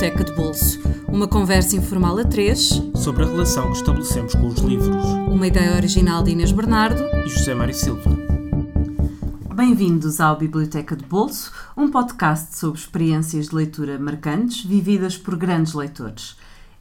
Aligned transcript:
Biblioteca 0.00 0.24
de 0.24 0.32
Bolso. 0.32 0.80
Uma 1.08 1.28
conversa 1.28 1.76
informal 1.76 2.16
a 2.16 2.24
três 2.24 2.70
sobre 2.94 3.22
a 3.22 3.26
relação 3.26 3.70
que 3.70 3.76
estabelecemos 3.76 4.34
com 4.34 4.46
os 4.46 4.58
livros. 4.60 5.04
Uma 5.28 5.46
ideia 5.46 5.76
original 5.76 6.22
de 6.22 6.30
Inês 6.30 6.52
Bernardo 6.52 7.02
e 7.22 7.28
José 7.28 7.54
Mário 7.54 7.74
Silva. 7.74 8.10
Bem-vindos 9.54 10.18
ao 10.18 10.38
Biblioteca 10.38 10.96
de 10.96 11.04
Bolso, 11.04 11.52
um 11.76 11.90
podcast 11.90 12.56
sobre 12.56 12.80
experiências 12.80 13.50
de 13.50 13.54
leitura 13.54 13.98
marcantes 13.98 14.64
vividas 14.64 15.18
por 15.18 15.36
grandes 15.36 15.74
leitores. 15.74 16.34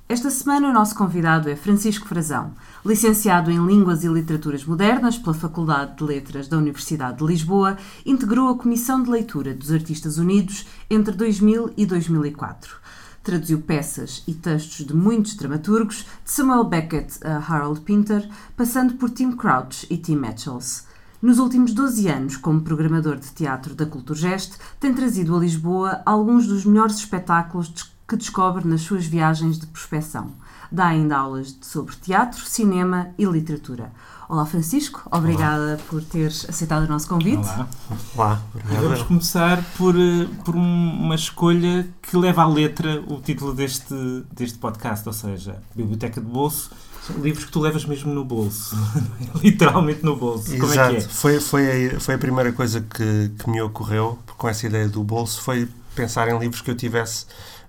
Esta 0.08 0.30
semana 0.30 0.70
o 0.70 0.74
nosso 0.74 0.96
convidado 0.96 1.50
é 1.50 1.58
Francisco 1.58 2.08
Frazão, 2.08 2.54
licenciado 2.86 3.52
em 3.52 3.64
Línguas 3.68 4.06
e 4.06 4.08
Literaturas 4.08 4.64
Modernas 4.64 5.18
pela 5.18 5.34
Faculdade 5.34 5.98
de 5.98 6.06
Letras 6.06 6.48
da 6.48 6.58
Universidade 6.58 7.18
de 7.18 7.26
Lisboa, 7.26 7.76
integrou 8.06 8.48
a 8.48 8.58
Comissão 8.58 9.04
de 9.04 9.10
Leitura 9.10 9.54
dos 9.54 9.74
Artistas 9.74 10.18
Unidos 10.18 10.66
entre 10.90 11.14
2000 11.14 11.74
e 11.76 11.86
2004. 11.86 12.80
Traduziu 13.24 13.62
peças 13.62 14.24
e 14.28 14.34
textos 14.34 14.86
de 14.86 14.96
muitos 14.96 15.36
dramaturgos, 15.36 16.06
de 16.24 16.32
Samuel 16.32 16.64
Beckett 16.64 17.20
a 17.26 17.38
Harold 17.38 17.82
Pinter, 17.82 18.30
passando 18.56 18.96
por 18.96 19.10
Tim 19.10 19.32
Crouch 19.34 19.86
e 19.90 19.98
Tim 19.98 20.16
Mitchells. 20.16 20.84
Nos 21.22 21.38
últimos 21.38 21.74
12 21.74 22.08
anos, 22.08 22.38
como 22.38 22.62
programador 22.62 23.18
de 23.18 23.30
teatro 23.32 23.76
da 23.76 23.86
Culturgest, 23.86 24.54
tem 24.80 24.94
trazido 24.94 25.36
a 25.36 25.40
Lisboa 25.40 26.02
alguns 26.06 26.48
dos 26.48 26.64
melhores 26.64 26.96
espetáculos 26.96 27.92
que 28.08 28.16
descobre 28.16 28.68
nas 28.68 28.82
suas 28.82 29.06
viagens 29.06 29.60
de 29.60 29.68
prospecção. 29.68 30.32
Dá 30.72 30.88
ainda 30.88 31.18
aulas 31.18 31.58
sobre 31.62 31.96
teatro, 31.98 32.42
cinema 32.46 33.10
e 33.18 33.26
literatura. 33.26 33.92
Olá 34.30 34.46
Francisco, 34.46 35.02
obrigada 35.10 35.70
Olá. 35.70 35.78
por 35.90 36.04
teres 36.04 36.48
aceitado 36.48 36.84
o 36.84 36.88
nosso 36.88 37.08
convite. 37.10 37.38
Olá. 37.38 37.68
Olá. 38.16 38.42
Vamos 38.80 39.02
começar 39.02 39.64
por, 39.76 39.96
eh, 39.96 40.28
por 40.46 40.56
uma 40.56 41.16
escolha 41.16 41.88
que 42.00 42.16
leva 42.16 42.44
à 42.44 42.48
letra 42.48 43.04
o 43.08 43.20
título 43.20 43.56
deste, 43.56 43.96
deste 44.32 44.60
podcast, 44.60 45.08
ou 45.08 45.14
seja, 45.14 45.60
Biblioteca 45.76 46.22
de 46.22 46.28
Bolso. 46.28 46.70
São 47.08 47.18
livros 47.18 47.46
que 47.46 47.52
tu 47.52 47.60
levas 47.60 47.84
mesmo 47.86 48.14
no 48.14 48.24
bolso, 48.24 48.78
literalmente 49.42 50.06
no 50.06 50.16
bolso. 50.16 50.54
Exato. 50.54 50.60
Como 50.60 50.74
é 50.74 50.90
que 50.90 50.96
é? 50.98 51.02
Foi, 51.02 51.40
foi, 51.40 51.88
a, 51.96 52.00
foi 52.00 52.14
a 52.14 52.18
primeira 52.20 52.54
coisa 52.54 52.82
que, 52.82 53.32
que 53.36 53.50
me 53.50 53.60
ocorreu 53.64 54.20
com 54.38 54.48
essa 54.48 54.68
ideia 54.68 54.88
do 54.88 55.04
bolso, 55.04 55.42
foi 55.42 55.68
pensar 55.96 56.28
em 56.28 56.38
livros 56.38 56.62
que 56.62 56.70
eu 56.70 56.76
tivesse 56.76 57.26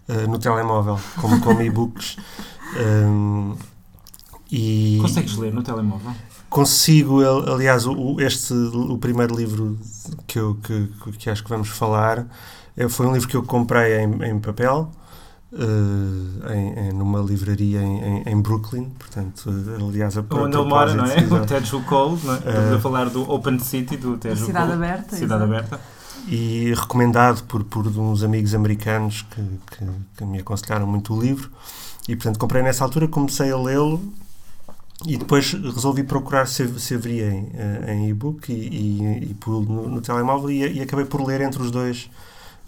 uh, 0.07 0.29
no 0.29 0.39
telemóvel, 0.39 1.01
como, 1.23 1.41
como 1.41 1.63
e-books. 1.63 2.19
Um, 2.77 3.57
e 4.53 4.99
Consegues 5.01 5.39
ler 5.39 5.55
no 5.55 5.63
telemóvel? 5.63 6.15
Consigo, 6.51 7.21
aliás, 7.49 7.87
o, 7.87 8.21
este, 8.21 8.53
o 8.53 8.99
primeiro 8.99 9.37
livro 9.37 9.79
que, 10.27 10.39
eu, 10.39 10.57
que, 10.57 10.89
que 11.13 11.31
acho 11.31 11.45
que 11.45 11.49
vamos 11.49 11.69
falar 11.69 12.27
é, 12.77 12.89
foi 12.89 13.07
um 13.07 13.13
livro 13.13 13.29
que 13.29 13.37
eu 13.37 13.45
comprei 13.45 14.01
em, 14.01 14.25
em 14.25 14.41
papel, 14.41 14.91
uh, 15.53 16.53
em, 16.53 16.89
em, 16.89 16.93
numa 16.93 17.21
livraria 17.21 17.81
em, 17.81 18.25
em, 18.27 18.41
Brooklyn, 18.41 18.91
portanto, 18.99 19.49
aliás, 19.89 20.19
a 20.19 20.25
Onde 20.29 20.57
ele 20.57 20.69
mora, 20.69 20.93
não 20.93 21.05
é? 21.05 21.19
O 21.31 21.47
Tejo 21.47 21.83
Cole, 21.83 22.19
não 22.25 22.35
é? 22.35 22.39
Estamos 22.39 22.73
uh, 22.73 22.75
a 22.75 22.81
falar 22.81 23.11
do 23.11 23.31
Open 23.31 23.59
City, 23.61 23.97
do 23.97 24.19
Tejo 24.19 24.45
Cidade 24.45 24.73
Cole. 24.73 24.85
Aberta. 24.85 25.17
Cidade 25.17 25.45
Aberta 25.45 25.81
e 26.29 26.75
recomendado 26.75 27.43
por, 27.45 27.65
por 27.65 27.87
uns 27.87 28.23
amigos 28.23 28.55
americanos 28.55 29.23
que, 29.23 29.43
que, 29.77 29.87
que, 30.17 30.25
me 30.25 30.39
aconselharam 30.39 30.87
muito 30.87 31.15
o 31.15 31.21
livro. 31.21 31.51
E, 32.09 32.15
portanto, 32.15 32.39
comprei 32.39 32.63
nessa 32.63 32.85
altura, 32.85 33.09
comecei 33.09 33.51
a 33.51 33.57
lê-lo 33.57 34.01
e 35.07 35.17
depois 35.17 35.53
resolvi 35.53 36.03
procurar 36.03 36.47
se, 36.47 36.67
se 36.79 36.95
haveria 36.95 37.31
em, 37.31 37.51
eh, 37.55 37.95
em 37.95 38.09
e-book 38.11 38.53
e, 38.53 38.55
e, 38.55 39.03
e 39.31 39.37
no, 39.47 39.89
no, 39.89 40.01
telemóvel 40.01 40.51
e, 40.51 40.79
e, 40.79 40.83
acabei 40.83 41.07
por 41.07 41.27
ler 41.27 41.41
entre 41.41 41.63
os 41.63 41.71
dois 41.71 42.11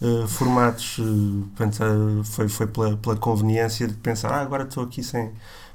uh, 0.01 0.27
formatos. 0.27 0.99
Uh, 0.99 1.47
portanto, 1.55 1.83
uh, 1.85 2.25
foi, 2.25 2.49
foi 2.49 2.67
pela, 2.67 2.97
pela 2.97 3.17
conveniência 3.17 3.87
de 3.87 3.95
pensar, 3.95 4.33
ah, 4.33 4.41
agora 4.41 4.63
estou 4.63 4.83
aqui 4.83 5.03
sem 5.03 5.31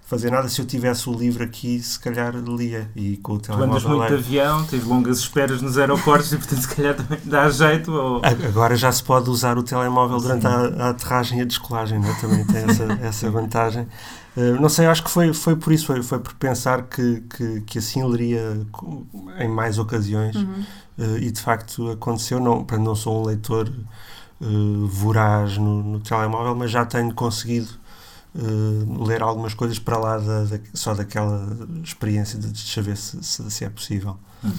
fazer 0.07 0.31
nada. 0.31 0.49
Se 0.49 0.59
eu 0.59 0.65
tivesse 0.65 1.07
o 1.07 1.13
livro 1.13 1.43
aqui, 1.43 1.79
se 1.79 1.99
calhar 1.99 2.33
lia 2.35 2.89
e 2.95 3.17
com 3.17 3.33
o 3.33 3.39
telemóvel. 3.39 3.79
Tu 3.79 3.87
andas 3.87 3.97
muito 3.97 4.07
de 4.07 4.13
avião, 4.15 4.65
tens 4.65 4.83
longas 4.83 5.19
esperas 5.19 5.61
nos 5.61 5.77
aeroportos 5.77 6.31
e, 6.33 6.37
portanto, 6.37 6.61
se 6.61 6.75
calhar 6.75 6.95
também 6.95 7.19
dá 7.23 7.47
jeito. 7.51 7.91
Ou... 7.91 8.21
Agora 8.23 8.75
já 8.75 8.91
se 8.91 9.03
pode 9.03 9.29
usar 9.29 9.59
o 9.59 9.63
telemóvel 9.63 10.17
durante 10.17 10.47
a, 10.47 10.85
a, 10.85 10.89
aterragem 10.89 11.37
e 11.37 11.41
a 11.43 11.45
descolagem, 11.45 11.99
não 11.99 12.09
é? 12.09 12.13
também 12.15 12.43
tem 12.45 12.63
essa, 12.63 12.83
essa 13.05 13.29
vantagem. 13.29 13.87
Uh, 14.37 14.61
não 14.61 14.69
sei, 14.69 14.85
acho 14.85 15.03
que 15.03 15.09
foi, 15.09 15.33
foi 15.33 15.55
por 15.55 15.73
isso, 15.73 15.87
foi, 15.87 16.03
foi 16.03 16.19
por 16.19 16.35
pensar 16.35 16.83
que, 16.83 17.21
que, 17.21 17.61
que 17.61 17.79
assim 17.79 18.03
leria 18.03 18.67
em 19.39 19.47
mais 19.47 19.79
ocasiões 19.79 20.35
uhum. 20.35 20.63
uh, 20.99 21.17
e 21.17 21.31
de 21.31 21.41
facto 21.41 21.89
aconteceu. 21.89 22.39
Não, 22.39 22.63
não 22.79 22.95
sou 22.95 23.19
um 23.19 23.25
leitor 23.25 23.67
uh, 24.39 24.87
voraz 24.87 25.57
no, 25.57 25.81
no 25.81 25.99
telemóvel, 25.99 26.55
mas 26.55 26.69
já 26.69 26.85
tenho 26.85 27.11
conseguido 27.15 27.69
uh, 28.35 29.03
ler 29.03 29.23
algumas 29.23 29.55
coisas 29.55 29.79
para 29.79 29.97
lá 29.97 30.19
da, 30.19 30.43
da, 30.43 30.59
só 30.71 30.93
daquela 30.93 31.57
experiência 31.83 32.37
de 32.37 32.59
saber 32.59 32.95
se, 32.95 33.23
se, 33.23 33.49
se 33.49 33.65
é 33.65 33.69
possível. 33.69 34.19
Uhum. 34.43 34.51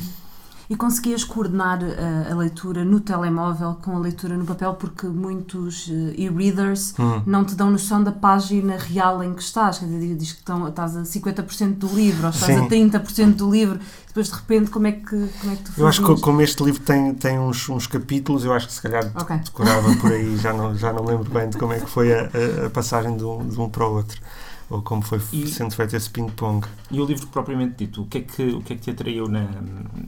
E 0.70 0.76
conseguias 0.76 1.24
coordenar 1.24 1.82
a, 1.82 1.86
eh, 1.86 2.28
a, 2.30 2.34
leitura 2.34 2.84
no 2.84 3.00
telemóvel 3.00 3.78
com 3.82 3.96
a 3.96 3.98
leitura 3.98 4.36
no 4.36 4.44
papel, 4.44 4.74
porque 4.74 5.06
muitos 5.06 5.88
uh, 5.88 6.12
e-readers 6.14 6.94
hum. 6.98 7.22
não 7.24 7.42
te 7.42 7.54
dão 7.54 7.70
noção 7.70 8.04
da 8.04 8.12
página 8.12 8.76
real 8.76 9.24
em 9.24 9.32
que 9.32 9.42
estás. 9.42 9.78
Quer 9.78 9.86
dizer, 9.86 10.14
diz 10.16 10.32
que 10.32 10.40
estão, 10.40 10.68
estás 10.68 10.94
a 10.94 11.02
50% 11.02 11.74
do 11.76 11.86
livro, 11.88 12.24
ou 12.24 12.30
estás 12.30 12.54
Sim. 12.54 12.66
a 12.66 13.00
30% 13.00 13.36
do 13.36 13.50
livro, 13.50 13.80
depois 14.08 14.28
de 14.28 14.34
repente, 14.34 14.70
como 14.70 14.86
é 14.86 14.92
que, 14.92 15.06
como 15.06 15.52
é 15.52 15.56
que 15.56 15.62
tu 15.62 15.68
fazes? 15.68 15.78
Eu 15.78 15.86
acho 15.86 16.04
que 16.04 16.20
como 16.20 16.42
este 16.42 16.62
livro 16.62 16.82
tem, 16.82 17.14
tem 17.14 17.38
uns, 17.38 17.66
uns 17.70 17.86
capítulos, 17.86 18.44
eu 18.44 18.52
acho 18.52 18.66
que 18.66 18.74
se 18.74 18.82
calhar 18.82 19.10
okay. 19.18 19.38
decorava 19.38 19.96
por 19.96 20.12
aí, 20.12 20.36
já 20.36 20.52
não, 20.52 20.76
já 20.76 20.92
não 20.92 21.02
lembro 21.02 21.30
bem 21.30 21.48
de 21.48 21.56
como 21.56 21.72
é 21.72 21.80
que 21.80 21.88
foi 21.88 22.12
a, 22.12 22.28
a 22.66 22.70
passagem 22.70 23.16
de 23.16 23.24
um, 23.24 23.48
de 23.48 23.58
um 23.58 23.70
para 23.70 23.86
o 23.86 23.94
outro 23.94 24.20
ou 24.70 24.82
como 24.82 25.00
foi 25.00 25.20
e, 25.32 25.46
sendo 25.48 25.74
feito 25.74 25.96
esse 25.96 26.10
ping-pong. 26.10 26.66
E 26.90 27.00
o 27.00 27.04
livro 27.04 27.26
propriamente 27.28 27.76
dito, 27.78 28.02
o 28.02 28.06
que 28.06 28.18
é 28.18 28.20
que, 28.20 28.42
o 28.48 28.60
que, 28.60 28.74
é 28.74 28.76
que 28.76 28.82
te 28.82 28.90
atraiu 28.90 29.26
na, 29.26 29.46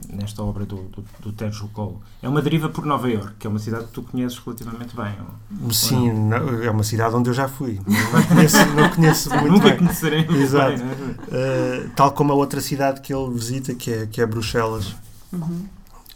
nesta 0.07 0.43
obra 0.43 0.65
do, 0.65 0.83
do, 0.83 1.03
do 1.19 1.31
Tejo 1.31 1.67
Cole? 1.69 1.95
É 2.21 2.29
uma 2.29 2.41
deriva 2.41 2.69
por 2.69 2.85
Nova 2.85 3.09
York, 3.09 3.33
que 3.39 3.47
é 3.47 3.49
uma 3.49 3.57
cidade 3.57 3.85
que 3.85 3.91
tu 3.91 4.03
conheces 4.03 4.37
relativamente 4.37 4.95
bem. 4.95 5.15
Ou, 5.63 5.71
Sim, 5.71 6.11
ou 6.11 6.15
não? 6.15 6.63
é 6.63 6.69
uma 6.69 6.83
cidade 6.83 7.15
onde 7.15 7.29
eu 7.29 7.33
já 7.33 7.47
fui. 7.47 7.79
Não 7.87 8.23
conheço, 8.23 8.57
não 8.75 8.89
conheço 8.89 9.29
muito 9.35 9.51
Nunca 9.51 9.69
bem. 9.69 9.77
conheceremos 9.77 10.35
Exato. 10.35 10.77
Bem, 10.77 10.85
uh, 10.85 11.89
tal 11.95 12.11
como 12.11 12.31
a 12.31 12.35
outra 12.35 12.61
cidade 12.61 13.01
que 13.01 13.13
ele 13.13 13.33
visita, 13.33 13.73
que 13.73 13.91
é, 13.91 14.05
que 14.05 14.21
é 14.21 14.25
Bruxelas. 14.27 14.95
Uhum. 15.33 15.65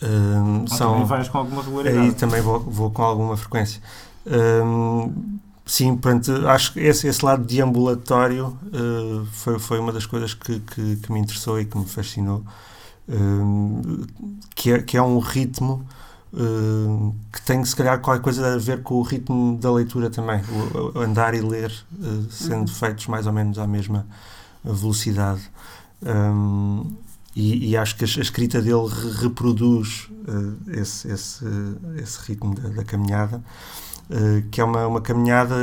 Uh, 0.04 0.68
são, 0.68 0.92
também 0.92 1.06
vais 1.08 1.30
com 1.30 1.38
alguma 1.40 1.64
regularidade. 1.64 2.06
Aí 2.06 2.14
também 2.14 2.42
vou, 2.42 2.60
vou 2.60 2.92
com 2.92 3.02
alguma 3.02 3.36
frequência. 3.36 3.82
Uh, 4.26 5.12
Sim, 5.66 5.98
pronto, 5.98 6.48
acho 6.48 6.74
que 6.74 6.80
esse, 6.80 7.08
esse 7.08 7.26
lado 7.26 7.44
deambulatório 7.44 8.58
uh, 8.68 9.26
foi, 9.32 9.58
foi 9.58 9.80
uma 9.80 9.92
das 9.92 10.06
coisas 10.06 10.36
que, 10.36 10.60
que, 10.60 10.98
que, 10.98 11.12
me 11.12 11.20
interessou 11.20 11.60
e 11.60 11.66
que 11.66 11.76
me 11.76 11.86
fascinou. 11.86 12.44
Uh, 13.10 14.06
que, 14.54 14.72
é, 14.72 14.82
que 14.82 14.96
é 14.96 15.02
um 15.02 15.18
ritmo 15.18 15.84
uh, 16.34 17.16
que 17.34 17.42
tem, 17.42 17.66
se 17.66 17.76
calhar, 17.76 18.00
qualquer 18.00 18.22
coisa 18.22 18.54
a 18.54 18.58
ver 18.58 18.84
com 18.84 18.96
o 18.96 19.02
ritmo 19.02 19.58
da 19.58 19.72
leitura 19.72 20.12
também. 20.12 20.40
O, 20.74 21.00
o 21.00 21.02
andar 21.02 21.34
e 21.34 21.42
ler 21.42 21.74
sendo 22.30 22.60
uhum. 22.60 22.68
feitos 22.68 23.08
mais 23.08 23.26
ou 23.26 23.34
menos 23.34 23.58
à 23.58 23.66
mesma 23.66 24.06
velocidade. 24.64 25.50
Um, 26.04 26.96
e, 27.36 27.72
e, 27.72 27.78
acho 27.78 27.96
que 27.96 28.06
a, 28.06 28.08
a 28.08 28.22
escrita 28.22 28.62
dele 28.62 28.88
reproduz 29.20 30.10
esse, 30.68 31.08
esse, 31.10 31.46
esse 32.02 32.20
ritmo 32.26 32.56
da, 32.56 32.70
da 32.70 32.84
caminhada. 32.84 33.44
Eh, 34.10 34.44
que 34.52 34.62
é 34.62 34.64
uma, 34.64 34.86
uma 34.86 35.02
caminhada 35.02 35.56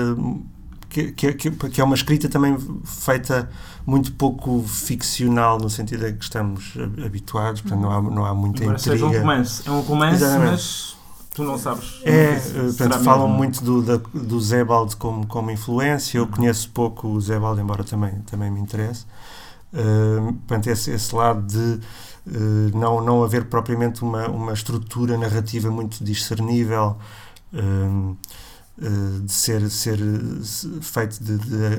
que, 0.88 1.12
que, 1.12 1.32
que, 1.32 1.80
é 1.80 1.84
uma 1.84 1.94
escrita 1.94 2.28
também 2.28 2.56
feita 2.84 3.48
muito 3.86 4.12
pouco 4.12 4.62
ficcional 4.66 5.58
no 5.58 5.70
sentido 5.70 6.06
em 6.06 6.16
que 6.16 6.24
estamos 6.24 6.74
habituados, 7.04 7.60
portanto 7.60 7.80
não 7.80 7.90
há, 7.90 8.02
não 8.02 8.24
há 8.24 8.34
muita 8.34 8.64
Embora 8.64 8.78
intriga. 8.78 8.96
Seja 8.96 9.06
um 9.06 9.20
romance, 9.20 9.62
é 9.64 9.70
um 9.70 9.80
romance, 9.80 10.16
Exatamente. 10.16 10.50
mas 10.50 10.96
tu 11.32 11.44
não 11.44 11.56
sabes. 11.56 12.00
É, 12.02 12.34
portanto, 12.34 12.98
falam 13.04 13.28
mesmo. 13.28 13.38
muito 13.38 13.64
do, 13.64 13.82
da, 13.82 13.96
do 14.12 14.40
Zebald 14.40 14.96
como, 14.96 15.24
como 15.26 15.50
influência, 15.50 16.18
eu 16.18 16.24
uhum. 16.24 16.30
conheço 16.30 16.68
pouco 16.70 17.08
o 17.08 17.20
Zebald, 17.20 17.60
embora 17.60 17.84
também, 17.84 18.16
também 18.26 18.50
me 18.50 18.60
interesse. 18.60 19.06
Uh, 19.72 20.32
portanto, 20.34 20.66
esse, 20.66 20.90
esse 20.90 21.14
lado 21.14 21.46
de 21.46 21.80
uh, 22.26 22.78
não, 22.78 23.02
não 23.02 23.24
haver 23.24 23.46
propriamente 23.46 24.02
uma, 24.02 24.28
uma 24.28 24.52
estrutura 24.52 25.16
narrativa 25.16 25.70
muito 25.70 26.04
discernível, 26.04 26.96
uh, 27.54 28.16
de 29.24 29.30
ser, 29.30 29.70
ser 29.70 29.98
feito 30.80 31.22
de, 31.22 31.38
de, 31.38 31.76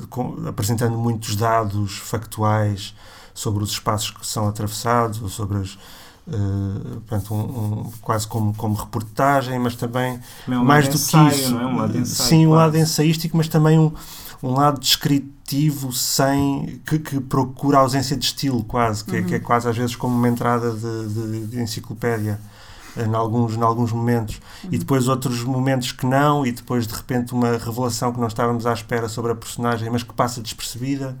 de, 0.00 0.06
com, 0.08 0.46
apresentando 0.48 0.96
muitos 0.96 1.36
dados 1.36 1.98
factuais 1.98 2.94
sobre 3.32 3.62
os 3.62 3.70
espaços 3.70 4.10
que 4.10 4.26
são 4.26 4.48
atravessados, 4.48 5.22
ou 5.22 5.28
sobre 5.28 5.58
as, 5.58 5.78
Uh, 6.26 7.02
portanto, 7.06 7.34
um, 7.34 7.40
um, 7.40 7.92
quase 8.00 8.26
como, 8.26 8.54
como 8.54 8.74
reportagem, 8.74 9.58
mas 9.58 9.76
também 9.76 10.18
é 10.48 10.58
um 10.58 10.64
mais 10.64 10.88
do 10.88 10.94
ensaio, 10.94 11.28
que 11.28 11.36
isso. 11.36 11.58
É? 11.58 11.66
Um 11.66 12.04
sim, 12.06 12.46
um 12.46 12.54
lado 12.54 12.78
ensaístico, 12.78 13.36
mas 13.36 13.46
também 13.46 13.78
um, 13.78 13.92
um 14.44 14.52
lado 14.52 14.78
descritivo 14.78 15.90
sem 15.90 16.78
que, 16.84 16.98
que 16.98 17.18
procura 17.18 17.78
ausência 17.78 18.14
de 18.14 18.26
estilo, 18.26 18.62
quase, 18.62 19.02
que, 19.02 19.12
uhum. 19.12 19.16
é, 19.16 19.22
que, 19.22 19.34
é, 19.34 19.38
uhum. 19.38 19.42
quase 19.42 19.68
às 19.68 19.76
vezes 19.76 19.96
como 19.96 20.14
uma 20.14 20.28
entrada 20.28 20.70
de, 20.70 21.08
de, 21.08 21.46
de 21.46 21.60
enciclopédia. 21.62 22.38
em 22.94 23.14
alguns, 23.14 23.56
em 23.56 23.62
alguns 23.62 23.90
momentos, 23.90 24.40
uhum. 24.62 24.70
e 24.72 24.78
depois 24.78 25.08
outros 25.08 25.42
momentos 25.42 25.92
que 25.92 26.04
não, 26.04 26.46
e 26.46 26.52
depois 26.52 26.86
de 26.86 26.94
repente 26.94 27.32
uma 27.32 27.56
revelação 27.56 28.12
que 28.12 28.20
não 28.20 28.28
estávamos 28.28 28.66
à 28.66 28.74
espera 28.74 29.08
sobre 29.08 29.32
a 29.32 29.34
personagem, 29.34 29.88
mas 29.90 30.02
que 30.02 30.12
passa 30.12 30.42
despercebida. 30.42 31.16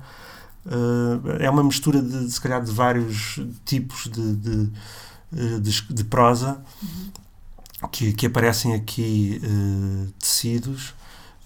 Uh, 0.66 1.40
é 1.40 1.48
uma 1.48 1.64
mistura 1.64 2.02
de, 2.02 2.26
de, 2.26 2.30
se 2.30 2.40
calhar, 2.40 2.62
de 2.62 2.70
vários 2.70 3.40
tipos 3.64 4.04
de, 4.04 4.36
de, 4.36 4.70
de, 5.60 5.82
de 5.82 6.04
prosa 6.04 6.62
uhum. 6.82 7.88
que, 7.90 8.12
que 8.12 8.26
aparecem 8.26 8.74
aqui 8.74 9.40
uh, 9.42 10.12
tecidos. 10.18 10.94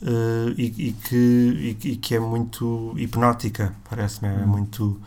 Uh, 0.00 0.54
e, 0.56 0.88
e, 0.88 0.92
que, 0.92 1.16
e, 1.16 1.88
e, 1.88 1.96
que 1.96 2.14
é 2.14 2.20
muito 2.20 2.94
hipnótica, 2.96 3.74
parece-me, 3.90 4.28
é 4.28 4.36
uhum. 4.38 4.46
muito, 4.46 5.00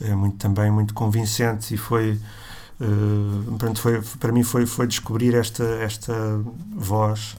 é 0.00 0.14
muito 0.14 0.36
também 0.36 0.70
muito 0.70 0.94
convincente 0.94 1.74
e 1.74 1.76
foi 1.76 2.18
Uh, 2.78 3.56
pronto, 3.56 3.80
foi, 3.80 4.02
para 4.20 4.30
mim 4.30 4.42
foi, 4.42 4.66
foi 4.66 4.86
descobrir 4.86 5.34
esta, 5.34 5.64
esta 5.64 6.12
voz 6.74 7.36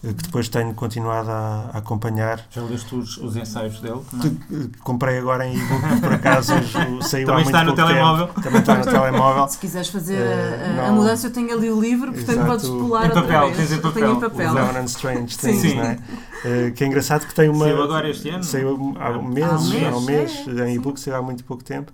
que 0.00 0.12
depois 0.12 0.48
tenho 0.48 0.72
continuado 0.74 1.30
a, 1.30 1.70
a 1.72 1.78
acompanhar. 1.78 2.46
Já 2.50 2.62
leste 2.62 2.94
os, 2.94 3.16
os 3.16 3.36
ensaios 3.36 3.80
dele? 3.80 4.00
Que, 4.20 4.78
comprei 4.80 5.18
agora 5.18 5.46
em 5.46 5.56
e-book, 5.56 6.00
por 6.00 6.12
acaso 6.12 6.52
saiu 7.02 7.26
Também 7.26 7.44
está 7.44 7.64
no 7.64 7.74
telemóvel. 7.74 8.26
Tempo. 8.28 8.40
Também 8.40 8.60
está 8.60 8.74
no 8.76 8.84
telemóvel. 8.90 9.48
Se 9.48 9.58
quiseres 9.58 9.88
fazer 9.88 10.20
uh, 10.20 10.80
a, 10.80 10.88
a, 10.88 10.92
mudança, 10.92 11.26
eu 11.26 11.32
tenho 11.32 11.52
ali 11.52 11.70
o 11.70 11.80
livro, 11.80 12.12
portanto 12.12 12.30
Exato. 12.30 12.46
podes 12.46 12.68
pular 12.68 13.06
em 13.06 13.08
papel, 13.08 13.22
outra 13.22 13.40
vez. 13.40 13.56
Tens 13.56 13.72
em 13.72 13.80
papel. 13.80 14.12
em 14.12 14.20
papel. 14.20 14.52
Lemon 14.54 14.78
and 14.78 14.84
Strange 14.84 15.38
Things, 15.38 15.60
Sim. 15.60 15.74
não 15.74 15.84
é? 15.84 16.70
que 16.70 16.84
é 16.84 16.86
engraçado 16.86 17.26
que 17.26 17.34
tem 17.34 17.48
uma. 17.48 17.64
Saiu 17.64 17.82
agora 17.82 18.08
este 18.08 18.28
ano? 18.28 18.44
Saiu 18.44 18.94
há 19.00 19.10
um 19.10 19.24
mês, 19.24 19.46
há 19.46 19.56
um 19.56 19.68
mês, 19.68 19.84
há 19.84 19.96
um 19.96 20.00
mês 20.00 20.44
é. 20.46 20.70
em 20.70 20.74
e-book, 20.76 21.00
saiu 21.00 21.16
há 21.16 21.22
muito 21.22 21.42
pouco 21.44 21.64
tempo 21.64 21.92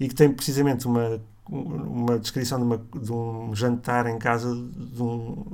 e 0.00 0.08
que 0.08 0.14
tem 0.14 0.28
precisamente 0.30 0.86
uma 0.86 1.20
uma 1.48 2.18
descrição 2.18 2.58
de, 2.58 2.64
uma, 2.64 2.78
de, 2.78 3.12
um 3.12 3.54
jantar 3.54 4.06
em 4.06 4.18
casa 4.18 4.54
de 4.54 5.02
um, 5.02 5.44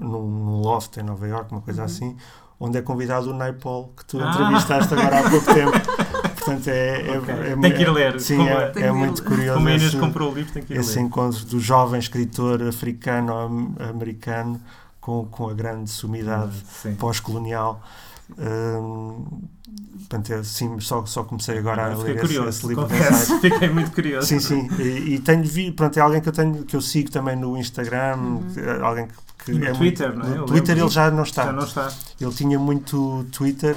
num 0.00 0.60
loft 0.60 0.96
em 0.96 1.02
Nova 1.02 1.26
York, 1.28 1.52
uma 1.52 1.60
coisa 1.60 1.80
uhum. 1.80 1.86
assim, 1.86 2.16
onde 2.58 2.78
é 2.78 2.82
convidado 2.82 3.30
o 3.30 3.34
Naipaul, 3.34 3.92
que 3.96 4.04
tu 4.04 4.18
ah. 4.20 4.30
entrevistaste 4.30 4.94
agora 4.94 5.20
há 5.20 5.30
pouco 5.30 5.54
tempo. 5.54 5.72
Portanto, 6.40 6.68
é, 6.68 7.06
é, 7.06 7.18
okay. 7.18 7.34
é, 7.34 7.56
tem 7.56 7.72
que 7.74 7.82
ir 7.82 7.92
ler. 7.92 8.18
Sim, 8.20 8.48
é, 8.48 8.72
é 8.76 8.92
muito 8.92 9.22
curioso. 9.22 9.54
Como 9.54 9.68
a 9.68 9.74
Inês 9.74 9.94
comprou 9.94 10.32
o 10.32 10.34
livro, 10.34 10.52
tem 10.52 10.62
que 10.62 10.72
ir 10.72 10.78
esse 10.78 10.96
ler. 10.96 11.04
encontro 11.04 11.44
do 11.44 11.60
jovem 11.60 12.00
escritor 12.00 12.62
africano-americano 12.62 14.58
com, 15.00 15.26
com 15.26 15.50
a 15.50 15.54
grande 15.54 15.90
sumidade 15.90 16.56
pós-colonial. 16.98 17.82
Um, 18.38 19.48
portanto, 19.98 20.32
é, 20.32 20.42
sim, 20.42 20.78
só, 20.80 21.04
só 21.06 21.24
comecei 21.24 21.58
agora 21.58 21.92
a 21.92 21.96
ler 21.96 22.20
curioso, 22.20 22.48
esse, 22.48 22.58
esse 22.58 22.66
livro. 22.66 22.88
Fiquei 23.40 23.68
muito 23.68 23.92
curioso. 23.92 24.26
Sim, 24.26 24.40
sim. 24.40 24.68
E, 24.78 25.14
e 25.14 25.18
tenho 25.20 25.44
vi, 25.44 25.70
pronto, 25.72 25.96
é 25.98 26.02
alguém 26.02 26.20
que 26.20 26.28
eu 26.28 26.32
tenho 26.32 26.64
que 26.64 26.74
eu 26.74 26.80
sigo 26.80 27.10
também 27.10 27.36
no 27.36 27.56
Instagram, 27.56 28.16
uhum. 28.16 28.42
É 28.56 28.82
alguém 28.82 29.06
que, 29.06 29.52
que 29.52 29.52
no 29.52 29.64
é 29.64 29.72
Twitter, 29.72 30.08
muito, 30.08 30.26
não 30.26 30.34
é? 30.34 30.38
No 30.38 30.46
Twitter 30.46 30.78
ele 30.78 30.88
já 30.88 31.10
não 31.10 31.22
está. 31.22 31.44
Já 31.46 31.52
não 31.52 31.64
está. 31.64 31.88
Ele 32.20 32.32
tinha 32.32 32.58
muito 32.58 33.24
Twitter, 33.32 33.76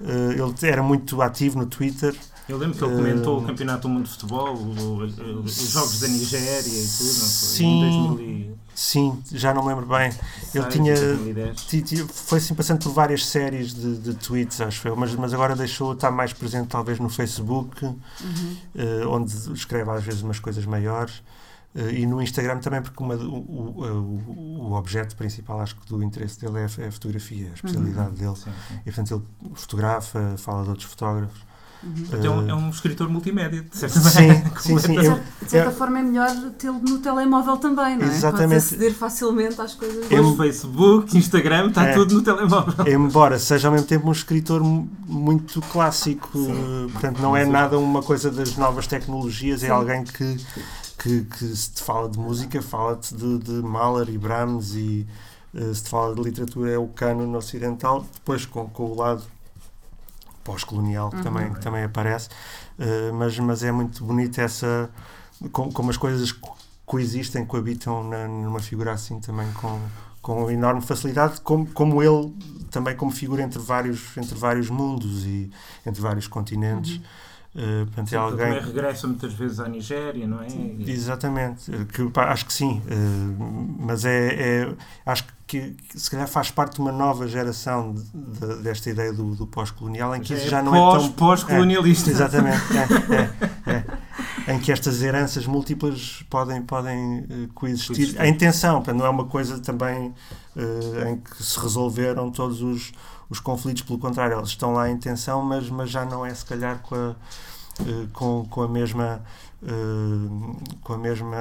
uh, 0.00 0.32
ele 0.32 0.54
era 0.62 0.82
muito 0.82 1.20
ativo 1.22 1.58
no 1.58 1.66
Twitter. 1.66 2.14
Eu 2.50 2.58
lembro 2.58 2.76
que 2.76 2.84
ele 2.84 2.96
comentou 2.96 3.38
uh, 3.38 3.42
o 3.42 3.46
Campeonato 3.46 3.82
do 3.82 3.88
Mundo 3.88 4.04
de 4.04 4.10
Futebol, 4.10 4.54
o, 4.54 5.02
o, 5.02 5.42
os 5.42 5.70
Jogos 5.70 6.00
da 6.00 6.08
Nigéria 6.08 6.60
e 6.60 6.88
tudo, 6.88 7.06
não 7.06 7.28
foi? 7.28 7.56
Sim. 7.56 7.84
Em 7.84 8.08
2000 8.16 8.60
Sim, 8.74 9.22
já 9.30 9.52
não 9.52 9.62
me 9.62 9.68
lembro 9.68 9.84
bem. 9.84 10.10
Ele 10.54 10.66
tinha. 10.68 10.94
Foi 12.08 12.38
assim 12.38 12.54
passando 12.54 12.82
por 12.82 12.92
várias 12.92 13.26
séries 13.26 13.74
de, 13.74 13.98
de 13.98 14.14
tweets, 14.14 14.58
acho 14.60 14.88
eu, 14.88 14.96
mas, 14.96 15.14
mas 15.14 15.34
agora 15.34 15.54
deixou 15.54 15.92
estar 15.92 16.10
mais 16.10 16.32
presente, 16.32 16.68
talvez, 16.68 16.98
no 16.98 17.10
Facebook, 17.10 17.84
uhum. 17.84 17.96
uh, 18.74 19.08
onde 19.10 19.52
escreve 19.52 19.90
às 19.90 20.02
vezes 20.02 20.22
umas 20.22 20.38
coisas 20.38 20.64
maiores. 20.64 21.22
Uh, 21.74 21.90
e 21.92 22.06
no 22.06 22.22
Instagram 22.22 22.58
também, 22.58 22.80
porque 22.80 23.02
uma, 23.02 23.16
o, 23.16 23.36
o, 23.36 24.70
o, 24.70 24.72
objeto 24.72 25.14
principal, 25.14 25.60
acho 25.60 25.76
que 25.76 25.86
do 25.86 26.02
interesse 26.02 26.40
dele 26.40 26.60
é 26.60 26.62
a, 26.64 26.84
é 26.84 26.88
a 26.88 26.92
fotografia, 26.92 27.50
a 27.50 27.54
especialidade 27.54 28.08
uhum. 28.08 28.14
dele. 28.14 28.36
Sim, 28.36 28.50
sim. 28.66 28.74
E 28.80 28.84
portanto 28.84 29.14
ele 29.14 29.54
fotografa, 29.54 30.34
fala 30.38 30.62
de 30.62 30.70
outros 30.70 30.88
fotógrafos. 30.88 31.49
Uhum. 31.82 32.04
Então 32.12 32.48
é 32.48 32.54
um 32.54 32.68
escritor 32.68 33.08
multimédia, 33.08 33.62
de 33.62 33.76
certa 33.76 34.00
maneira. 34.00 34.34
Sim, 34.60 34.78
sim, 34.78 34.78
sim. 34.78 34.96
Eu, 34.96 35.20
de 35.42 35.50
certa 35.50 35.70
eu, 35.70 35.74
forma 35.74 35.98
é 35.98 36.02
melhor 36.02 36.30
tê-lo 36.58 36.78
no 36.78 36.98
telemóvel 36.98 37.56
também, 37.56 37.96
não 37.96 38.06
é? 38.06 38.08
Exatamente. 38.08 38.48
Podes 38.48 38.66
aceder 38.66 38.94
facilmente 38.94 39.60
às 39.60 39.74
coisas. 39.74 40.10
Eu, 40.10 40.36
Facebook, 40.36 41.16
Instagram, 41.16 41.68
está 41.68 41.86
é, 41.86 41.94
tudo 41.94 42.16
no 42.16 42.22
telemóvel. 42.22 42.86
Embora 42.86 43.38
seja 43.38 43.68
ao 43.68 43.72
mesmo 43.72 43.86
tempo 43.86 44.08
um 44.08 44.12
escritor 44.12 44.62
muito 44.62 45.62
clássico, 45.62 46.30
sim. 46.38 46.88
portanto 46.92 47.18
não 47.20 47.34
é 47.34 47.46
nada 47.46 47.78
uma 47.78 48.02
coisa 48.02 48.30
das 48.30 48.56
novas 48.56 48.86
tecnologias, 48.86 49.64
é 49.64 49.70
alguém 49.70 50.04
que, 50.04 50.36
que, 50.98 51.22
que 51.22 51.56
se 51.56 51.70
te 51.70 51.82
fala 51.82 52.10
de 52.10 52.18
música, 52.18 52.60
fala-te 52.60 53.14
de, 53.14 53.38
de 53.38 53.52
Mahler 53.62 54.10
e 54.10 54.18
Brahms 54.18 54.74
e 54.74 55.06
uh, 55.54 55.74
se 55.74 55.84
te 55.84 55.88
fala 55.88 56.14
de 56.14 56.20
literatura 56.20 56.70
é 56.70 56.78
o 56.78 56.88
cânone 56.88 57.34
ocidental, 57.34 58.06
depois 58.14 58.44
com, 58.44 58.68
com 58.68 58.84
o 58.84 58.94
lado 58.94 59.22
pós-colonial 60.44 61.10
que, 61.10 61.16
uhum. 61.16 61.22
também, 61.22 61.52
que 61.52 61.60
também 61.60 61.84
aparece, 61.84 62.28
uh, 62.78 63.14
mas, 63.14 63.38
mas 63.38 63.62
é 63.62 63.70
muito 63.70 64.04
bonito 64.04 64.40
essa 64.40 64.90
como, 65.52 65.72
como 65.72 65.90
as 65.90 65.96
coisas 65.96 66.34
coexistem, 66.84 67.46
coabitam 67.46 68.04
na, 68.04 68.28
numa 68.28 68.60
figura 68.60 68.92
assim 68.92 69.20
também 69.20 69.50
com, 69.52 69.80
com 70.20 70.50
enorme 70.50 70.82
facilidade, 70.82 71.40
como, 71.40 71.66
como 71.66 72.02
ele 72.02 72.34
também 72.70 72.96
como 72.96 73.10
figura 73.10 73.42
entre 73.42 73.58
vários, 73.58 74.16
entre 74.16 74.34
vários 74.34 74.68
mundos 74.68 75.24
e 75.24 75.50
entre 75.86 76.00
vários 76.00 76.26
continentes. 76.26 76.96
Uhum. 76.96 77.02
Uh, 77.52 77.84
portanto, 77.86 78.10
sim, 78.10 78.14
é 78.14 78.18
alguém... 78.18 78.46
também 78.46 78.62
regressa 78.62 79.08
muitas 79.08 79.32
vezes 79.32 79.58
à 79.58 79.66
Nigéria, 79.66 80.24
não 80.24 80.40
é? 80.40 80.48
Sim. 80.48 80.84
Exatamente, 80.86 81.70
que, 81.86 82.08
pá, 82.10 82.26
acho 82.30 82.46
que 82.46 82.52
sim, 82.52 82.80
uh, 82.86 83.76
mas 83.80 84.04
é, 84.04 84.28
é, 84.28 84.74
acho 85.04 85.24
que, 85.48 85.74
que, 85.88 85.98
se 85.98 86.08
calhar 86.08 86.28
faz 86.28 86.52
parte 86.52 86.74
de 86.74 86.80
uma 86.80 86.92
nova 86.92 87.26
geração 87.26 87.92
de, 87.92 88.04
de, 88.04 88.62
desta 88.62 88.88
ideia 88.88 89.12
do, 89.12 89.34
do 89.34 89.48
pós-colonial 89.48 90.14
em 90.14 90.20
que 90.20 90.32
isso 90.32 90.46
é 90.46 90.48
já 90.48 90.62
não 90.62 90.70
pós, 90.70 91.02
é 91.02 91.06
tão 91.06 91.12
pós-colonialista. 91.12 92.10
É, 92.10 92.12
exatamente, 92.12 92.62
é, 93.66 93.84
é, 94.46 94.54
em 94.54 94.60
que 94.60 94.70
estas 94.70 95.02
heranças 95.02 95.44
múltiplas 95.44 96.24
podem, 96.30 96.62
podem 96.62 97.18
uh, 97.18 97.48
coexistir. 97.52 97.96
coexistir. 97.96 98.20
A 98.20 98.28
intenção, 98.28 98.80
não 98.94 99.04
é 99.04 99.08
uma 99.08 99.24
coisa 99.24 99.58
também 99.58 100.14
em 101.08 101.16
que 101.16 101.42
se 101.42 101.58
resolveram 101.58 102.30
todos 102.30 102.60
os 102.60 102.92
os 103.30 103.38
conflitos, 103.38 103.82
pelo 103.82 103.98
contrário, 103.98 104.36
eles 104.36 104.50
estão 104.50 104.72
lá 104.72 104.90
em 104.90 104.98
tensão, 104.98 105.42
mas, 105.42 105.70
mas 105.70 105.88
já 105.88 106.04
não 106.04 106.26
é 106.26 106.34
se 106.34 106.44
calhar 106.44 106.80
com 106.80 106.96
a, 106.96 107.10
uh, 107.10 108.08
com, 108.12 108.44
com 108.50 108.62
a 108.62 108.68
mesma 108.68 109.22
uh, 109.62 110.56
com 110.82 110.94
a 110.94 110.98
mesma 110.98 111.36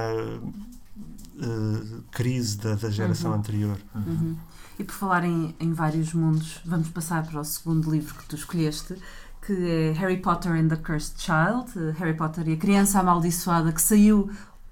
uh, 1.35 2.03
crise 2.11 2.57
da, 2.57 2.75
da 2.75 2.89
geração 2.89 3.31
uhum. 3.31 3.37
anterior. 3.37 3.77
Uhum. 3.95 4.37
E 4.77 4.83
por 4.83 4.93
falar 4.93 5.25
em, 5.25 5.53
em 5.59 5.73
vários 5.73 6.13
mundos, 6.13 6.61
vamos 6.63 6.89
passar 6.89 7.25
para 7.25 7.41
o 7.41 7.43
segundo 7.43 7.91
livro 7.91 8.13
que 8.15 8.25
tu 8.25 8.35
escolheste, 8.35 8.95
que 9.41 9.53
é 9.53 9.91
Harry 9.91 10.17
Potter 10.17 10.53
and 10.53 10.69
the 10.69 10.77
Cursed 10.77 11.19
Child, 11.19 11.97
Harry 11.97 12.15
Potter 12.15 12.47
e 12.47 12.53
a 12.53 12.57
Criança 12.57 12.99
Amaldiçoada, 12.99 13.73
que 13.73 13.81
saiu 13.81 14.29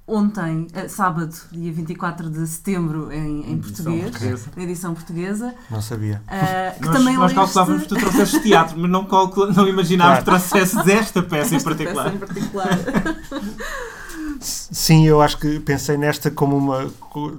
ontem, 0.07 0.67
eh, 0.73 0.87
sábado, 0.87 1.35
dia 1.51 1.71
24 1.73 2.29
de 2.29 2.47
setembro, 2.47 3.11
em, 3.11 3.51
em 3.51 3.57
português, 3.57 4.09
portuguesa. 4.09 4.49
na 4.55 4.63
edição 4.63 4.93
portuguesa. 4.93 5.55
Não 5.69 5.81
sabia. 5.81 6.21
Uh, 6.27 6.79
que 6.79 6.85
nós 6.85 6.97
também 6.97 7.17
nós 7.17 7.33
calculávamos 7.33 7.83
que 7.83 7.89
tu 7.89 7.95
trouxeste 7.95 8.39
teatro, 8.39 8.79
mas 8.79 8.89
não, 8.89 9.03
calcula, 9.05 9.51
não 9.51 9.67
imaginávamos 9.67 10.23
claro. 10.23 10.41
que 10.41 10.49
trouxesses 10.49 10.87
esta 10.87 11.21
peça 11.21 11.55
esta 11.55 11.69
em 11.69 11.75
particular. 11.75 12.05
Peça 12.05 12.15
em 12.15 12.19
particular. 12.19 12.69
Sim, 14.39 15.07
eu 15.07 15.21
acho 15.21 15.37
que 15.39 15.59
pensei 15.59 15.97
nesta 15.97 16.29
como 16.29 16.55
uma 16.55 16.89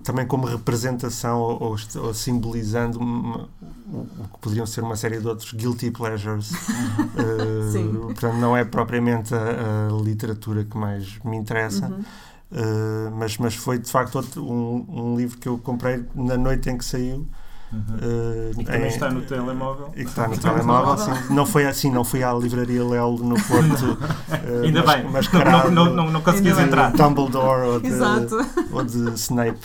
também 0.03 0.27
como 0.27 0.47
representação 0.47 1.39
ou, 1.39 1.77
ou 1.97 2.15
simbolizando 2.15 2.99
uma, 2.99 3.49
o 3.93 4.25
que 4.33 4.39
poderiam 4.41 4.67
ser 4.67 4.83
uma 4.83 4.97
série 4.97 5.19
de 5.19 5.27
outros 5.27 5.53
guilty 5.53 5.91
pleasures. 5.91 6.51
uh, 6.51 7.73
Sim. 7.73 7.93
Portanto, 7.93 8.35
não 8.35 8.57
é 8.57 8.65
propriamente 8.65 9.33
a, 9.35 9.89
a, 9.89 10.03
literatura 10.03 10.65
que 10.65 10.77
mais 10.77 11.19
me 11.25 11.37
interessa. 11.37 11.87
Uhum 11.87 12.03
Uh, 12.51 13.11
mas, 13.15 13.37
mas 13.37 13.55
foi 13.55 13.79
de 13.79 13.91
facto 13.91 14.17
outro, 14.17 14.43
um, 14.43 14.87
um, 14.89 15.17
livro 15.17 15.37
que 15.37 15.47
eu 15.47 15.59
comprei 15.59 16.03
na 16.15 16.37
noite 16.39 16.71
em 16.71 16.79
que 16.79 16.85
saiu. 16.85 17.27
Uhum. 17.71 17.79
Uh, 17.79 18.51
e 18.53 18.65
que 18.65 18.65
também 18.65 18.85
em, 18.85 18.89
está 18.89 19.11
no 19.11 19.21
telemóvel. 19.21 19.91
E 19.95 20.03
que 20.03 20.09
está 20.09 20.27
no 20.27 20.39
telemóvel, 20.39 20.97
sim. 20.97 21.35
Não 21.35 21.45
foi 21.45 21.67
assim, 21.67 21.91
não 21.91 22.03
fui 22.05 22.23
à 22.23 22.33
livraria 22.33 22.83
Lelo 22.83 23.19
no 23.19 23.35
Porto. 23.35 23.99
uh, 23.99 24.65
Ainda 24.65 24.83
mas, 24.83 24.97
bem, 24.97 25.11
mas 25.13 25.31
não, 25.31 25.71
não, 25.71 25.95
não, 25.95 26.11
não 26.11 26.23
conseguias 26.23 26.59
entrar. 26.59 26.91
Dumbledore 26.93 27.69
ou 27.69 27.81
de, 27.81 27.91
ou 28.73 28.83
de 28.83 29.15
Snape. 29.21 29.61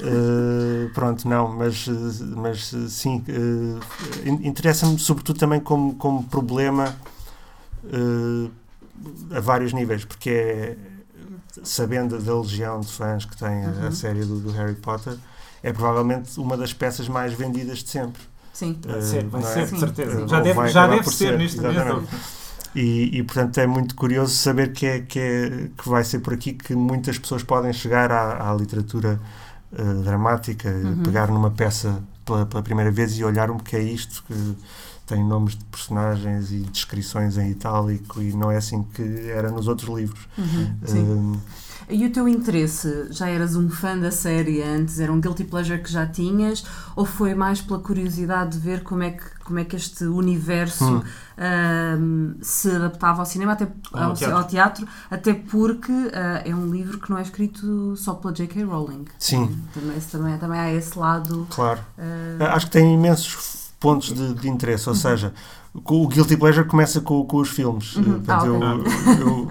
Uh, 0.00 0.88
pronto, 0.94 1.28
não, 1.28 1.48
mas, 1.48 1.88
mas 2.36 2.72
sim, 2.90 3.24
interessa-me 4.24 4.96
sobretudo 5.00 5.36
também 5.36 5.58
como, 5.58 5.96
como 5.96 6.22
problema 6.22 6.94
a 9.34 9.40
vários 9.40 9.72
níveis, 9.72 10.04
porque 10.04 10.30
é 10.30 10.76
sabendo 11.62 12.18
da 12.18 12.40
legião 12.40 12.80
de 12.80 12.92
fãs 12.92 13.24
que 13.24 13.36
tem 13.36 13.66
uhum. 13.66 13.88
a, 13.88 13.92
série 13.92 14.24
do, 14.24 14.40
do, 14.40 14.50
Harry 14.52 14.74
Potter, 14.74 15.16
é 15.62 15.72
provavelmente 15.72 16.38
uma 16.38 16.56
das 16.56 16.72
peças 16.72 17.08
mais 17.08 17.32
vendidas 17.32 17.78
de 17.78 17.90
sempre. 17.90 18.22
Sim. 18.52 18.78
Vai 18.84 18.98
uh, 18.98 19.02
ser, 19.02 19.24
vai 19.24 19.42
ser, 19.42 19.66
de 19.66 19.78
certeza. 19.78 20.28
Já 20.28 20.40
deve, 20.40 20.68
já 20.68 20.86
deve 20.86 21.04
ser, 21.04 21.12
ser 21.12 21.38
neste 21.38 21.60
momento. 21.60 22.08
E, 22.74 23.18
e, 23.18 23.22
portanto 23.24 23.58
é 23.58 23.66
muito 23.66 23.96
curioso 23.96 24.32
saber 24.32 24.72
que, 24.72 24.86
é, 24.86 25.00
que, 25.00 25.18
é, 25.18 25.68
que 25.76 25.88
vai 25.88 26.04
ser 26.04 26.20
por 26.20 26.34
aqui 26.34 26.52
que 26.52 26.72
muitas 26.72 27.18
pessoas 27.18 27.42
podem 27.42 27.72
chegar 27.72 28.12
à, 28.12 28.48
à 28.48 28.54
literatura 28.54 29.20
uh, 29.72 30.02
dramática, 30.02 30.68
uhum. 30.68 31.02
pegar 31.02 31.28
numa 31.28 31.50
peça 31.50 32.00
pela, 32.24 32.46
pela, 32.46 32.62
primeira 32.62 32.92
vez 32.92 33.18
e 33.18 33.24
olhar 33.24 33.50
o 33.50 33.56
que 33.56 33.74
é 33.74 33.82
isto, 33.82 34.22
que 34.22 34.56
tem 35.10 35.24
nomes 35.24 35.56
de 35.56 35.64
personagens 35.64 36.52
e 36.52 36.60
descrições 36.60 37.36
em 37.36 37.50
itálico 37.50 38.22
e 38.22 38.32
não 38.32 38.48
é 38.48 38.58
assim 38.58 38.84
que 38.94 39.28
era 39.28 39.50
nos 39.50 39.66
outros 39.66 39.92
livros. 39.92 40.28
Uhum, 40.38 41.36
e 41.88 42.06
o 42.06 42.12
teu 42.12 42.28
interesse? 42.28 43.08
Já 43.10 43.28
eras 43.28 43.56
um 43.56 43.68
fã 43.68 43.98
da 43.98 44.12
série 44.12 44.62
antes? 44.62 45.00
Era 45.00 45.12
um 45.12 45.20
guilty 45.20 45.42
pleasure 45.42 45.82
que 45.82 45.90
já 45.90 46.06
tinhas? 46.06 46.64
Ou 46.94 47.04
foi 47.04 47.34
mais 47.34 47.60
pela 47.60 47.80
curiosidade 47.80 48.52
de 48.52 48.58
ver 48.58 48.84
como 48.84 49.02
é 49.02 49.10
que, 49.10 49.24
como 49.42 49.58
é 49.58 49.64
que 49.64 49.74
este 49.74 50.04
universo 50.04 50.84
hum. 50.84 50.98
uh, 50.98 52.36
se 52.40 52.70
adaptava 52.70 53.22
ao 53.22 53.26
cinema, 53.26 53.54
até 53.54 53.66
ao, 53.92 54.10
ao, 54.10 54.14
teatro. 54.14 54.36
ao 54.36 54.44
teatro. 54.44 54.88
até 55.10 55.34
porque 55.34 55.90
uh, 55.90 56.42
é 56.44 56.54
um 56.54 56.70
livro 56.70 57.00
que 57.00 57.10
não 57.10 57.18
é 57.18 57.22
escrito 57.22 57.96
só 57.96 58.14
pela 58.14 58.32
J.K. 58.32 58.62
Rowling. 58.62 59.06
Sim. 59.18 59.60
Também, 59.74 59.98
também, 60.00 60.38
também 60.38 60.60
há 60.60 60.72
esse 60.72 60.96
lado. 60.96 61.48
Claro. 61.50 61.80
Uh, 61.98 62.44
Acho 62.44 62.66
que 62.66 62.72
tem 62.72 62.94
imensos 62.94 63.59
pontos 63.80 64.12
de, 64.12 64.34
de 64.34 64.48
interesse, 64.48 64.88
ou 64.88 64.94
uhum. 64.94 65.00
seja, 65.00 65.32
o 65.74 66.06
Guilty 66.06 66.36
Pleasure 66.36 66.68
começa 66.68 67.00
com, 67.00 67.24
com 67.24 67.38
os 67.38 67.48
filmes. 67.48 67.96
Uhum. 67.96 68.04
Portanto, 68.04 68.44
ah, 68.44 68.46
eu, 68.46 69.26
eu, 69.26 69.50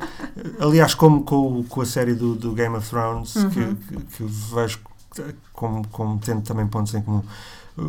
aliás, 0.59 0.93
como 0.93 1.24
com, 1.24 1.63
com 1.63 1.81
a 1.81 1.86
série 1.86 2.13
do, 2.13 2.36
do 2.36 2.53
Game 2.53 2.75
of 2.75 2.88
Thrones, 2.88 3.36
uhum. 3.36 3.50
que, 3.50 3.75
que, 3.75 3.98
que, 3.98 4.24
vejo 4.24 4.79
como, 5.51 5.86
como 5.88 6.19
tendo 6.19 6.41
também 6.43 6.67
pontos 6.67 6.93
em 6.93 7.01
comum. 7.01 7.24